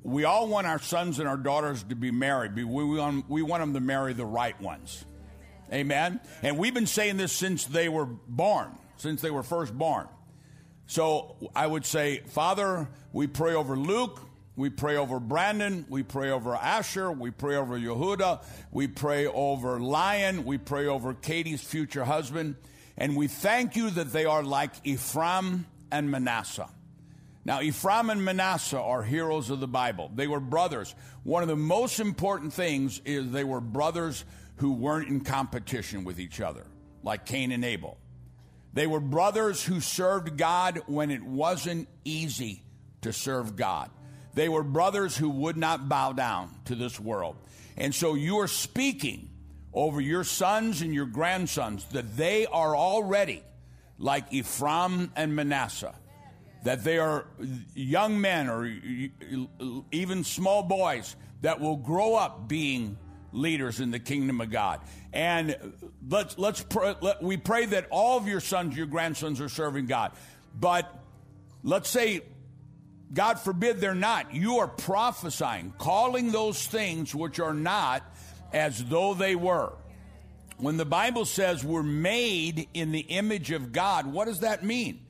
we 0.04 0.24
all 0.24 0.48
want 0.48 0.68
our 0.68 0.80
sons 0.80 1.20
and 1.20 1.28
our 1.28 1.36
daughters 1.36 1.84
to 1.84 1.96
be 1.96 2.12
married. 2.12 2.56
We 2.56 2.64
want, 2.64 3.30
we 3.30 3.42
want 3.42 3.62
them 3.62 3.74
to 3.74 3.82
marry 3.82 4.14
the 4.14 4.26
right 4.26 4.60
ones. 4.62 5.04
Amen. 5.72 6.22
And 6.42 6.58
we've 6.58 6.74
been 6.74 6.88
saying 6.88 7.18
this 7.18 7.34
since 7.34 7.66
they 7.66 7.90
were 7.90 8.06
born, 8.06 8.70
since 8.96 9.22
they 9.22 9.32
were 9.32 9.44
first 9.44 9.78
born. 9.78 10.08
So 10.86 11.36
I 11.54 11.68
would 11.68 11.86
say, 11.86 12.20
Father, 12.28 12.88
we 13.12 13.28
pray 13.28 13.54
over 13.54 13.76
Luke. 13.76 14.22
We 14.56 14.70
pray 14.70 14.96
over 14.96 15.20
Brandon. 15.20 15.86
We 15.90 16.04
pray 16.04 16.32
over 16.32 16.56
Asher. 16.56 17.12
We 17.12 17.30
pray 17.30 17.58
over 17.58 17.78
Yehuda. 17.78 18.44
We 18.72 18.88
pray 18.88 19.28
over 19.28 19.80
Lion. 19.80 20.46
We 20.46 20.58
pray 20.58 20.88
over 20.88 21.14
Katie's 21.14 21.62
future 21.62 22.06
husband. 22.06 22.56
And 22.98 23.16
we 23.16 23.28
thank 23.28 23.76
you 23.76 23.90
that 23.92 24.12
they 24.12 24.26
are 24.26 24.44
like 24.44 24.72
Ephraim 24.84 25.68
and 25.92 26.10
Manasseh. 26.10 26.70
Now, 27.46 27.62
Ephraim 27.62 28.10
and 28.10 28.26
Manasseh 28.26 28.80
are 28.80 29.04
heroes 29.04 29.50
of 29.50 29.60
the 29.60 29.68
Bible. 29.68 30.12
They 30.14 30.28
were 30.28 30.40
brothers. 30.40 30.94
One 31.24 31.44
of 31.44 31.48
the 31.48 31.56
most 31.56 32.00
important 32.00 32.52
things 32.52 33.02
is 33.06 33.32
they 33.32 33.44
were 33.44 33.62
brothers 33.62 34.26
who 34.58 34.74
weren't 34.74 35.08
in 35.08 35.22
competition 35.22 36.04
with 36.04 36.20
each 36.20 36.42
other, 36.42 36.66
like 37.04 37.26
Cain 37.26 37.52
and 37.52 37.64
Abel. 37.64 37.98
They 38.74 38.88
were 38.88 39.00
brothers 39.00 39.64
who 39.64 39.80
served 39.80 40.38
God 40.38 40.82
when 40.88 41.10
it 41.10 41.24
wasn't 41.24 41.88
easy 42.04 42.64
to 43.02 43.14
serve 43.14 43.56
God. 43.56 43.92
They 44.34 44.50
were 44.50 44.64
brothers 44.64 45.16
who 45.16 45.30
would 45.30 45.58
not 45.58 45.88
bow 45.88 46.12
down 46.12 46.50
to 46.66 46.76
this 46.76 47.00
world. 47.00 47.38
And 47.78 47.96
so 47.96 48.16
you 48.16 48.40
are 48.40 48.48
speaking 48.48 49.30
over 49.78 50.02
your 50.02 50.24
sons 50.24 50.82
and 50.82 50.92
your 50.92 51.06
grandsons 51.06 51.86
that 51.92 52.18
they 52.18 52.48
are 52.48 52.76
already 52.76 53.44
like 54.00 54.26
Ephraim 54.34 55.12
and 55.16 55.36
Manasseh, 55.36 55.94
that 56.64 56.84
they 56.84 56.98
are 56.98 57.28
young 57.76 58.20
men 58.20 58.50
or 58.50 58.66
even 59.92 60.24
small 60.24 60.64
boys 60.64 61.16
that 61.42 61.60
will 61.60 61.78
grow 61.78 62.16
up 62.16 62.48
being 62.48 62.98
leaders 63.32 63.80
in 63.80 63.92
the 63.92 64.00
kingdom 64.00 64.42
of 64.42 64.50
God. 64.50 64.82
And 65.14 65.56
let's 66.10 66.40
let's 66.40 66.66
let, 67.02 67.22
we 67.22 67.38
pray 67.38 67.66
that 67.68 67.88
all 67.92 68.18
of 68.18 68.28
your 68.28 68.40
sons, 68.40 68.76
your 68.76 68.88
grandsons 68.88 69.40
are 69.40 69.50
serving 69.50 69.86
God. 69.86 70.12
But 70.60 70.92
let's 71.62 71.88
say 71.88 72.22
God 73.14 73.40
forbid 73.40 73.80
they're 73.80 73.94
not. 73.94 74.34
You 74.34 74.58
are 74.58 74.68
prophesying, 74.68 75.74
calling 75.78 76.32
those 76.32 76.66
things 76.66 77.14
which 77.14 77.40
are 77.40 77.54
not 77.54 78.04
as 78.54 78.84
though 78.86 79.14
they 79.14 79.36
were. 79.36 79.74
When 80.58 80.78
the 80.78 80.86
Bible 80.86 81.26
says 81.26 81.64
we're 81.64 81.84
made 81.84 82.68
in 82.74 82.92
the 82.92 83.00
image 83.00 83.52
of 83.52 83.72
God, 83.72 84.08
what 84.08 84.26
does 84.26 84.40
that 84.40 84.64
mean? 84.64 85.06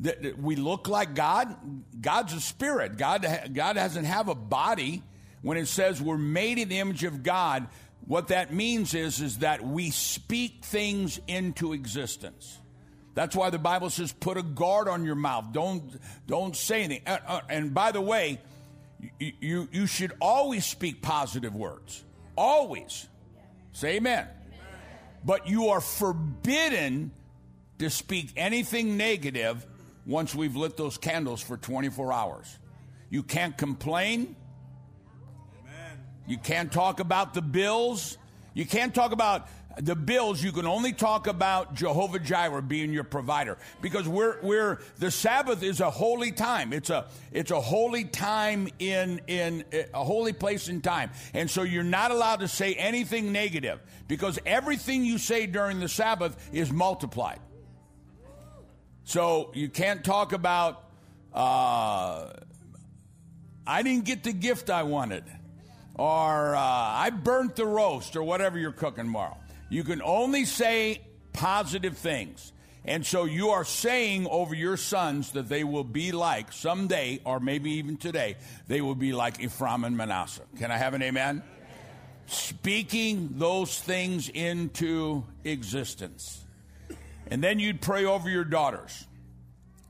That 0.00 0.38
we 0.38 0.56
look 0.56 0.88
like 0.88 1.14
God? 1.14 1.56
God's 2.00 2.34
a 2.34 2.40
spirit. 2.40 2.98
God, 2.98 3.26
God 3.54 3.74
doesn't 3.74 4.04
have 4.04 4.28
a 4.28 4.34
body. 4.34 5.02
When 5.40 5.56
it 5.56 5.68
says 5.68 6.02
we're 6.02 6.18
made 6.18 6.58
in 6.58 6.68
the 6.68 6.78
image 6.78 7.04
of 7.04 7.22
God, 7.22 7.68
what 8.06 8.28
that 8.28 8.52
means 8.52 8.94
is, 8.94 9.20
is 9.20 9.38
that 9.38 9.64
we 9.64 9.90
speak 9.90 10.64
things 10.64 11.18
into 11.26 11.72
existence. 11.72 12.58
That's 13.14 13.34
why 13.34 13.48
the 13.48 13.58
Bible 13.58 13.88
says 13.88 14.12
put 14.12 14.36
a 14.36 14.42
guard 14.42 14.88
on 14.88 15.04
your 15.04 15.14
mouth. 15.14 15.46
Don't, 15.52 15.82
don't 16.26 16.54
say 16.54 16.82
anything. 16.82 17.06
Uh, 17.06 17.18
uh, 17.26 17.40
and 17.48 17.72
by 17.72 17.92
the 17.92 18.00
way, 18.02 18.40
you, 19.18 19.32
you, 19.40 19.68
you 19.72 19.86
should 19.86 20.12
always 20.20 20.66
speak 20.66 21.00
positive 21.00 21.54
words. 21.54 22.04
Always. 22.36 23.08
Say 23.72 23.96
amen. 23.96 24.26
But 25.24 25.48
you 25.48 25.68
are 25.68 25.80
forbidden 25.80 27.10
to 27.78 27.90
speak 27.90 28.32
anything 28.36 28.96
negative 28.96 29.66
once 30.06 30.34
we've 30.34 30.56
lit 30.56 30.76
those 30.76 30.98
candles 30.98 31.42
for 31.42 31.56
24 31.56 32.12
hours. 32.12 32.58
You 33.10 33.22
can't 33.22 33.56
complain. 33.56 34.36
Amen. 35.60 35.98
You 36.26 36.38
can't 36.38 36.72
talk 36.72 37.00
about 37.00 37.34
the 37.34 37.42
bills. 37.42 38.18
You 38.54 38.64
can't 38.64 38.94
talk 38.94 39.12
about 39.12 39.48
the 39.76 39.94
bills, 39.94 40.42
you 40.42 40.52
can 40.52 40.66
only 40.66 40.92
talk 40.92 41.26
about 41.26 41.74
Jehovah 41.74 42.18
Jireh 42.18 42.62
being 42.62 42.92
your 42.92 43.04
provider 43.04 43.58
because 43.82 44.08
we're, 44.08 44.40
we're, 44.40 44.80
the 44.98 45.10
Sabbath 45.10 45.62
is 45.62 45.80
a 45.80 45.90
holy 45.90 46.32
time. 46.32 46.72
It's 46.72 46.88
a, 46.88 47.06
it's 47.30 47.50
a 47.50 47.60
holy 47.60 48.04
time 48.04 48.68
in, 48.78 49.20
in 49.26 49.64
a 49.92 50.02
holy 50.02 50.32
place 50.32 50.68
in 50.68 50.80
time. 50.80 51.10
And 51.34 51.50
so 51.50 51.62
you're 51.62 51.82
not 51.84 52.10
allowed 52.10 52.40
to 52.40 52.48
say 52.48 52.74
anything 52.74 53.32
negative 53.32 53.80
because 54.08 54.38
everything 54.46 55.04
you 55.04 55.18
say 55.18 55.46
during 55.46 55.80
the 55.80 55.88
Sabbath 55.88 56.36
is 56.52 56.72
multiplied. 56.72 57.40
So 59.04 59.50
you 59.54 59.68
can't 59.68 60.02
talk 60.02 60.32
about, 60.32 60.84
uh, 61.34 62.30
I 63.66 63.82
didn't 63.82 64.04
get 64.04 64.24
the 64.24 64.32
gift 64.32 64.70
I 64.70 64.84
wanted, 64.84 65.24
or 65.94 66.56
uh, 66.56 66.60
I 66.60 67.10
burnt 67.10 67.56
the 67.56 67.66
roast, 67.66 68.16
or 68.16 68.22
whatever 68.22 68.58
you're 68.58 68.72
cooking 68.72 69.04
tomorrow. 69.04 69.36
You 69.68 69.84
can 69.84 70.02
only 70.02 70.44
say 70.44 71.02
positive 71.32 71.96
things. 71.96 72.52
And 72.84 73.04
so 73.04 73.24
you 73.24 73.50
are 73.50 73.64
saying 73.64 74.28
over 74.28 74.54
your 74.54 74.76
sons 74.76 75.32
that 75.32 75.48
they 75.48 75.64
will 75.64 75.84
be 75.84 76.12
like 76.12 76.52
someday, 76.52 77.20
or 77.24 77.40
maybe 77.40 77.72
even 77.72 77.96
today, 77.96 78.36
they 78.68 78.80
will 78.80 78.94
be 78.94 79.12
like 79.12 79.40
Ephraim 79.40 79.82
and 79.82 79.96
Manasseh. 79.96 80.42
Can 80.58 80.70
I 80.70 80.76
have 80.76 80.94
an 80.94 81.02
amen? 81.02 81.42
speaking 82.26 83.34
those 83.36 83.78
things 83.78 84.28
into 84.28 85.24
existence. 85.44 86.44
And 87.28 87.42
then 87.42 87.58
you'd 87.58 87.80
pray 87.80 88.04
over 88.04 88.28
your 88.28 88.44
daughters. 88.44 89.06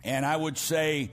And 0.05 0.25
I 0.25 0.37
would 0.37 0.57
say, 0.57 1.11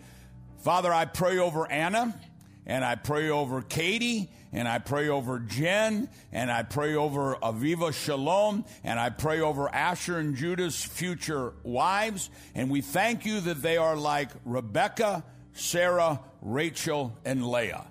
Father, 0.59 0.93
I 0.93 1.05
pray 1.05 1.39
over 1.39 1.69
Anna, 1.69 2.17
and 2.65 2.85
I 2.85 2.95
pray 2.95 3.29
over 3.29 3.61
Katie, 3.61 4.29
and 4.53 4.67
I 4.67 4.77
pray 4.77 5.09
over 5.09 5.39
Jen, 5.39 6.07
and 6.31 6.51
I 6.51 6.61
pray 6.61 6.95
over 6.95 7.35
Aviva 7.41 7.91
Shalom, 7.91 8.65
and 8.83 8.99
I 8.99 9.09
pray 9.09 9.41
over 9.41 9.67
Asher 9.67 10.19
and 10.19 10.35
Judah's 10.35 10.81
future 10.81 11.53
wives. 11.63 12.29
And 12.53 12.69
we 12.69 12.81
thank 12.81 13.25
you 13.25 13.41
that 13.41 13.61
they 13.63 13.77
are 13.77 13.95
like 13.95 14.29
Rebecca, 14.45 15.23
Sarah, 15.53 16.19
Rachel, 16.41 17.17
and 17.25 17.45
Leah. 17.45 17.87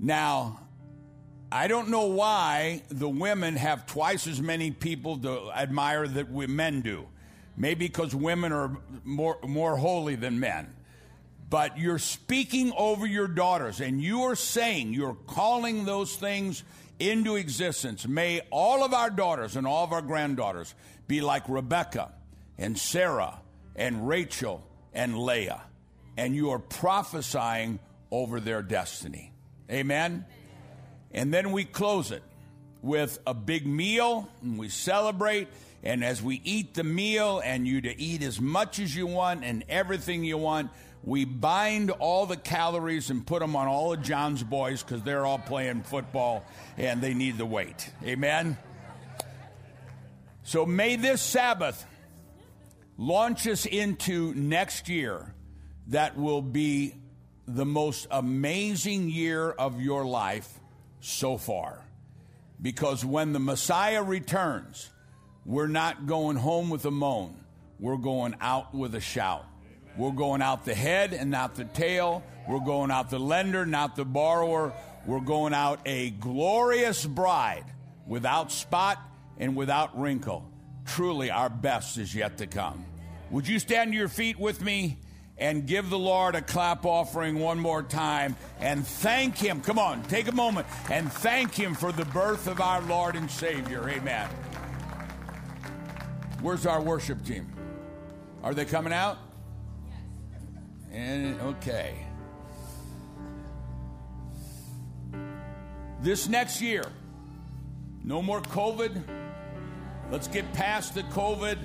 Now, 0.00 0.60
I 1.50 1.68
don't 1.68 1.88
know 1.88 2.06
why 2.06 2.82
the 2.88 3.08
women 3.08 3.56
have 3.56 3.86
twice 3.86 4.26
as 4.26 4.42
many 4.42 4.70
people 4.72 5.18
to 5.18 5.50
admire 5.52 6.06
that 6.06 6.30
we 6.30 6.46
men 6.46 6.82
do. 6.82 7.06
Maybe 7.56 7.86
because 7.86 8.14
women 8.14 8.52
are 8.52 8.76
more, 9.04 9.38
more 9.46 9.76
holy 9.76 10.14
than 10.14 10.38
men. 10.38 10.74
But 11.50 11.78
you're 11.78 11.98
speaking 11.98 12.72
over 12.76 13.06
your 13.06 13.28
daughters 13.28 13.80
and 13.80 14.02
you 14.02 14.24
are 14.24 14.36
saying, 14.36 14.92
you're 14.92 15.16
calling 15.26 15.84
those 15.84 16.14
things 16.14 16.62
into 16.98 17.36
existence. 17.36 18.06
May 18.06 18.40
all 18.50 18.84
of 18.84 18.92
our 18.92 19.08
daughters 19.08 19.56
and 19.56 19.66
all 19.66 19.84
of 19.84 19.92
our 19.92 20.02
granddaughters 20.02 20.74
be 21.06 21.20
like 21.20 21.48
Rebecca 21.48 22.12
and 22.58 22.78
Sarah 22.78 23.40
and 23.76 24.06
Rachel 24.06 24.62
and 24.92 25.18
Leah. 25.18 25.62
And 26.16 26.34
you 26.34 26.50
are 26.50 26.58
prophesying 26.58 27.78
over 28.10 28.40
their 28.40 28.62
destiny. 28.62 29.32
Amen? 29.70 30.26
And 31.12 31.32
then 31.32 31.52
we 31.52 31.64
close 31.64 32.10
it 32.10 32.22
with 32.82 33.18
a 33.26 33.34
big 33.34 33.66
meal 33.66 34.28
and 34.42 34.58
we 34.58 34.68
celebrate. 34.68 35.48
And 35.82 36.04
as 36.04 36.20
we 36.20 36.40
eat 36.44 36.74
the 36.74 36.84
meal 36.84 37.40
and 37.42 37.66
you 37.66 37.80
to 37.82 38.00
eat 38.00 38.22
as 38.22 38.40
much 38.40 38.80
as 38.80 38.94
you 38.94 39.06
want 39.06 39.44
and 39.44 39.64
everything 39.68 40.24
you 40.24 40.36
want, 40.36 40.70
we 41.02 41.24
bind 41.24 41.90
all 41.90 42.26
the 42.26 42.36
calories 42.36 43.10
and 43.10 43.26
put 43.26 43.40
them 43.40 43.56
on 43.56 43.66
all 43.66 43.92
of 43.92 44.02
John's 44.02 44.42
boys 44.42 44.82
because 44.82 45.02
they're 45.02 45.24
all 45.24 45.38
playing 45.38 45.82
football 45.82 46.44
and 46.76 47.00
they 47.00 47.14
need 47.14 47.38
the 47.38 47.46
weight. 47.46 47.90
Amen? 48.04 48.56
So 50.42 50.66
may 50.66 50.96
this 50.96 51.22
Sabbath 51.22 51.84
launch 52.96 53.46
us 53.46 53.64
into 53.66 54.34
next 54.34 54.88
year 54.88 55.34
that 55.88 56.18
will 56.18 56.42
be 56.42 56.94
the 57.46 57.64
most 57.64 58.06
amazing 58.10 59.08
year 59.08 59.50
of 59.50 59.80
your 59.80 60.04
life 60.04 60.58
so 61.00 61.38
far. 61.38 61.84
Because 62.60 63.04
when 63.04 63.32
the 63.32 63.38
Messiah 63.38 64.02
returns, 64.02 64.90
we're 65.46 65.68
not 65.68 66.06
going 66.06 66.36
home 66.36 66.68
with 66.68 66.84
a 66.84 66.90
moan. 66.90 67.42
We're 67.78 67.96
going 67.96 68.34
out 68.40 68.74
with 68.74 68.94
a 68.94 69.00
shout. 69.00 69.46
We're 69.98 70.12
going 70.12 70.42
out 70.42 70.64
the 70.64 70.76
head 70.76 71.12
and 71.12 71.28
not 71.28 71.56
the 71.56 71.64
tail. 71.64 72.22
We're 72.48 72.60
going 72.60 72.92
out 72.92 73.10
the 73.10 73.18
lender, 73.18 73.66
not 73.66 73.96
the 73.96 74.04
borrower. 74.04 74.72
We're 75.04 75.20
going 75.20 75.52
out 75.52 75.80
a 75.84 76.10
glorious 76.10 77.04
bride 77.04 77.64
without 78.06 78.52
spot 78.52 78.98
and 79.38 79.56
without 79.56 80.00
wrinkle. 80.00 80.48
Truly, 80.86 81.32
our 81.32 81.50
best 81.50 81.98
is 81.98 82.14
yet 82.14 82.38
to 82.38 82.46
come. 82.46 82.86
Would 83.30 83.48
you 83.48 83.58
stand 83.58 83.90
to 83.92 83.98
your 83.98 84.08
feet 84.08 84.38
with 84.38 84.62
me? 84.62 84.98
and 85.40 85.68
give 85.68 85.88
the 85.88 85.98
Lord 85.98 86.34
a 86.34 86.42
clap 86.42 86.84
offering 86.84 87.38
one 87.38 87.60
more 87.60 87.82
time 87.82 88.34
and 88.58 88.84
thank 88.84 89.36
Him. 89.36 89.60
Come 89.60 89.78
on, 89.78 90.02
take 90.04 90.26
a 90.26 90.32
moment 90.32 90.66
and 90.90 91.12
thank 91.12 91.54
Him 91.54 91.74
for 91.74 91.92
the 91.92 92.04
birth 92.06 92.48
of 92.48 92.60
our 92.60 92.80
Lord 92.82 93.14
and 93.14 93.30
Savior. 93.30 93.88
Amen. 93.88 94.28
Where's 96.42 96.66
our 96.66 96.82
worship 96.82 97.24
team? 97.24 97.46
Are 98.42 98.52
they 98.52 98.64
coming 98.64 98.92
out? 98.92 99.18
And 100.92 101.40
okay. 101.40 102.06
This 106.00 106.28
next 106.28 106.62
year, 106.62 106.84
no 108.04 108.22
more 108.22 108.40
COVID. 108.40 109.02
Let's 110.10 110.28
get 110.28 110.52
past 110.52 110.94
the 110.94 111.02
COVID. 111.04 111.58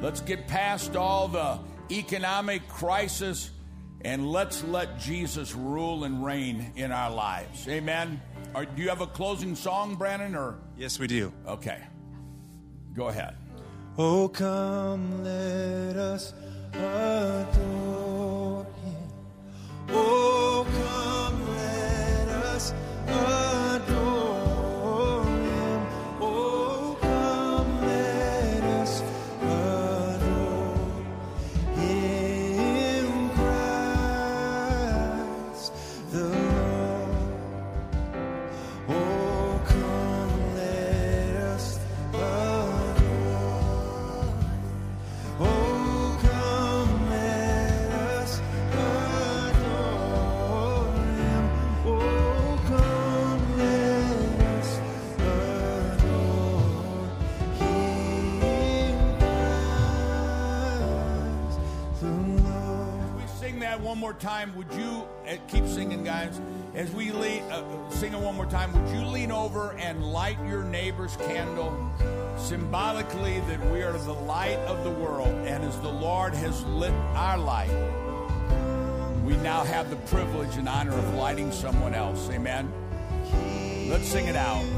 Let's 0.00 0.20
get 0.20 0.48
past 0.48 0.96
all 0.96 1.28
the 1.28 1.58
economic 1.90 2.66
crisis, 2.68 3.50
and 4.00 4.30
let's 4.30 4.64
let 4.64 4.98
Jesus 4.98 5.54
rule 5.54 6.04
and 6.04 6.24
reign 6.24 6.72
in 6.76 6.90
our 6.90 7.10
lives. 7.10 7.68
Amen. 7.68 8.20
Are, 8.54 8.64
do 8.64 8.82
you 8.82 8.88
have 8.88 9.02
a 9.02 9.06
closing 9.06 9.54
song, 9.54 9.94
Brandon? 9.94 10.34
Or 10.34 10.58
yes, 10.76 10.98
we 10.98 11.06
do. 11.06 11.32
Okay, 11.46 11.80
go 12.96 13.08
ahead. 13.08 13.36
Oh, 13.98 14.28
come, 14.28 15.22
let 15.22 15.96
us 15.96 16.32
adore 16.72 17.93
one 63.94 64.00
more 64.00 64.14
time, 64.14 64.52
would 64.56 64.72
you 64.74 65.06
uh, 65.28 65.36
keep 65.46 65.64
singing, 65.68 66.02
guys? 66.02 66.40
As 66.74 66.90
we 66.90 67.12
lean, 67.12 67.44
uh, 67.44 67.88
sing 67.90 68.12
it 68.12 68.18
one 68.18 68.34
more 68.34 68.44
time, 68.44 68.72
would 68.72 68.92
you 68.92 69.06
lean 69.06 69.30
over 69.30 69.74
and 69.74 70.04
light 70.04 70.36
your 70.48 70.64
neighbor's 70.64 71.14
candle, 71.14 71.72
symbolically 72.36 73.38
that 73.46 73.64
we 73.70 73.82
are 73.82 73.92
the 73.92 74.12
light 74.12 74.58
of 74.66 74.82
the 74.82 74.90
world, 74.90 75.28
and 75.46 75.62
as 75.62 75.78
the 75.78 75.88
Lord 75.88 76.34
has 76.34 76.64
lit 76.64 76.90
our 77.14 77.38
light, 77.38 77.70
we 79.24 79.36
now 79.36 79.62
have 79.62 79.90
the 79.90 79.96
privilege 80.08 80.56
and 80.56 80.68
honor 80.68 80.94
of 80.94 81.14
lighting 81.14 81.52
someone 81.52 81.94
else. 81.94 82.28
Amen. 82.30 82.72
Let's 83.88 84.08
sing 84.08 84.26
it 84.26 84.34
out. 84.34 84.73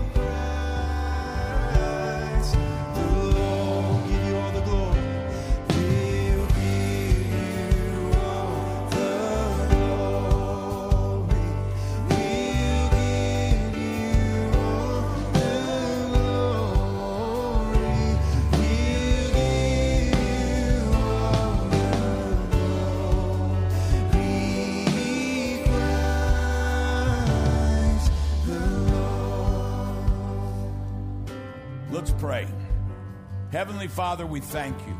Heavenly 33.67 33.89
Father, 33.89 34.25
we 34.25 34.39
thank 34.39 34.79
you 34.87 34.97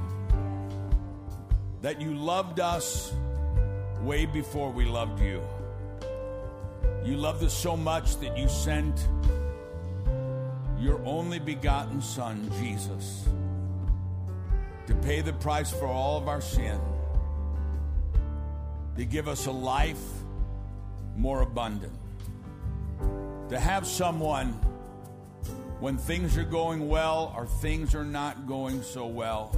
that 1.83 2.01
you 2.01 2.15
loved 2.17 2.59
us 2.59 3.13
way 4.01 4.27
before 4.27 4.73
we 4.73 4.85
loved 4.85 5.21
you. 5.21 5.41
You 7.05 7.17
loved 7.17 7.45
us 7.45 7.57
so 7.57 7.77
much 7.77 8.17
that 8.17 8.37
you 8.37 8.49
sent 8.49 9.07
your 10.81 11.01
only 11.05 11.39
begotten 11.39 12.03
Son, 12.03 12.51
Jesus, 12.59 13.29
to 14.89 14.97
pay 14.97 15.21
the 15.21 15.35
price 15.35 15.71
for 15.71 15.87
all 15.87 16.19
of 16.19 16.27
our 16.27 16.41
sin, 16.41 16.81
to 18.97 19.05
give 19.05 19.29
us 19.29 19.47
a 19.47 19.53
life 19.53 20.03
more 21.15 21.43
abundant, 21.43 21.97
to 23.49 23.61
have 23.61 23.87
someone 23.87 24.59
when 25.81 25.99
things 25.99 26.37
are 26.37 26.45
going 26.45 26.89
well 26.89 27.35
or 27.37 27.47
things 27.47 27.95
are 27.95 28.05
not 28.05 28.47
going 28.47 28.83
so 28.83 29.07
well, 29.07 29.55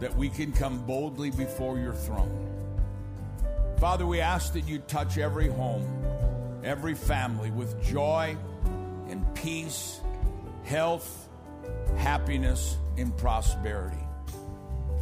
that 0.00 0.16
we 0.16 0.28
can 0.28 0.52
come 0.52 0.84
boldly 0.86 1.30
before 1.30 1.78
your 1.78 1.92
throne. 1.92 2.48
Father, 3.78 4.06
we 4.06 4.20
ask 4.20 4.52
that 4.54 4.62
you 4.62 4.78
touch 4.78 5.18
every 5.18 5.48
home, 5.48 5.86
every 6.64 6.94
family 6.94 7.50
with 7.50 7.82
joy 7.84 8.36
and 9.08 9.34
peace, 9.34 10.00
health, 10.64 11.28
happiness, 11.96 12.76
and 12.96 13.16
prosperity. 13.16 13.96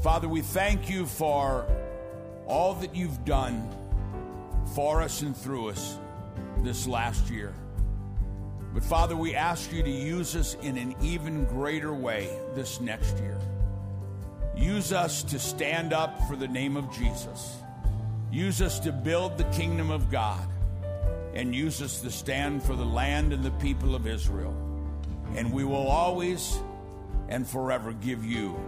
Father, 0.03 0.29
we 0.29 0.41
thank 0.41 0.89
you 0.91 1.07
for 1.07 1.67
all 2.47 2.75
that 2.75 2.97
you've 2.97 3.25
done 3.25 3.69
for 4.75 5.03
us 5.03 5.23
and 5.23 5.37
through 5.37 5.69
us 5.69 5.99
this 6.63 6.87
last 6.87 7.31
year. 7.31 7.55
But 8.73 8.85
Father, 8.85 9.17
we 9.17 9.35
ask 9.35 9.73
you 9.73 9.83
to 9.83 9.91
use 9.91 10.37
us 10.37 10.55
in 10.63 10.77
an 10.77 10.95
even 11.03 11.45
greater 11.47 11.93
way 11.93 12.39
this 12.55 12.81
next 12.81 13.19
year. 13.19 13.39
Use 14.57 14.93
us 14.93 15.23
to 15.25 15.39
stand 15.39 15.93
up 15.93 16.21
for 16.29 16.37
the 16.37 16.47
name 16.47 16.77
of 16.77 16.93
Jesus. 16.93 17.57
Use 18.31 18.63
us 18.63 18.79
to 18.81 18.93
build 18.93 19.39
the 19.39 19.45
kingdom 19.45 19.91
of 19.91 20.11
God. 20.11 20.47
And 21.35 21.55
use 21.55 21.81
us 21.81 22.01
to 22.01 22.11
stand 22.11 22.63
for 22.63 22.75
the 22.75 22.85
land 22.85 23.33
and 23.33 23.43
the 23.43 23.53
people 23.53 23.95
of 23.95 24.07
Israel. 24.07 24.55
And 25.37 25.53
we 25.53 25.65
will 25.65 25.87
always 25.87 26.59
and 27.29 27.47
forever 27.47 27.93
give 27.93 28.25
you 28.25 28.59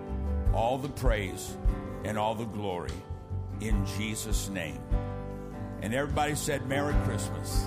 all 0.55 0.79
the 0.79 0.89
praise 0.89 1.57
and 2.05 2.17
all 2.17 2.35
the 2.35 2.45
glory 2.45 2.93
in 3.61 3.85
Jesus' 3.99 4.49
name. 4.49 4.79
And 5.83 5.93
everybody 5.95 6.35
said, 6.35 6.67
Merry 6.69 6.95
Christmas. 7.05 7.67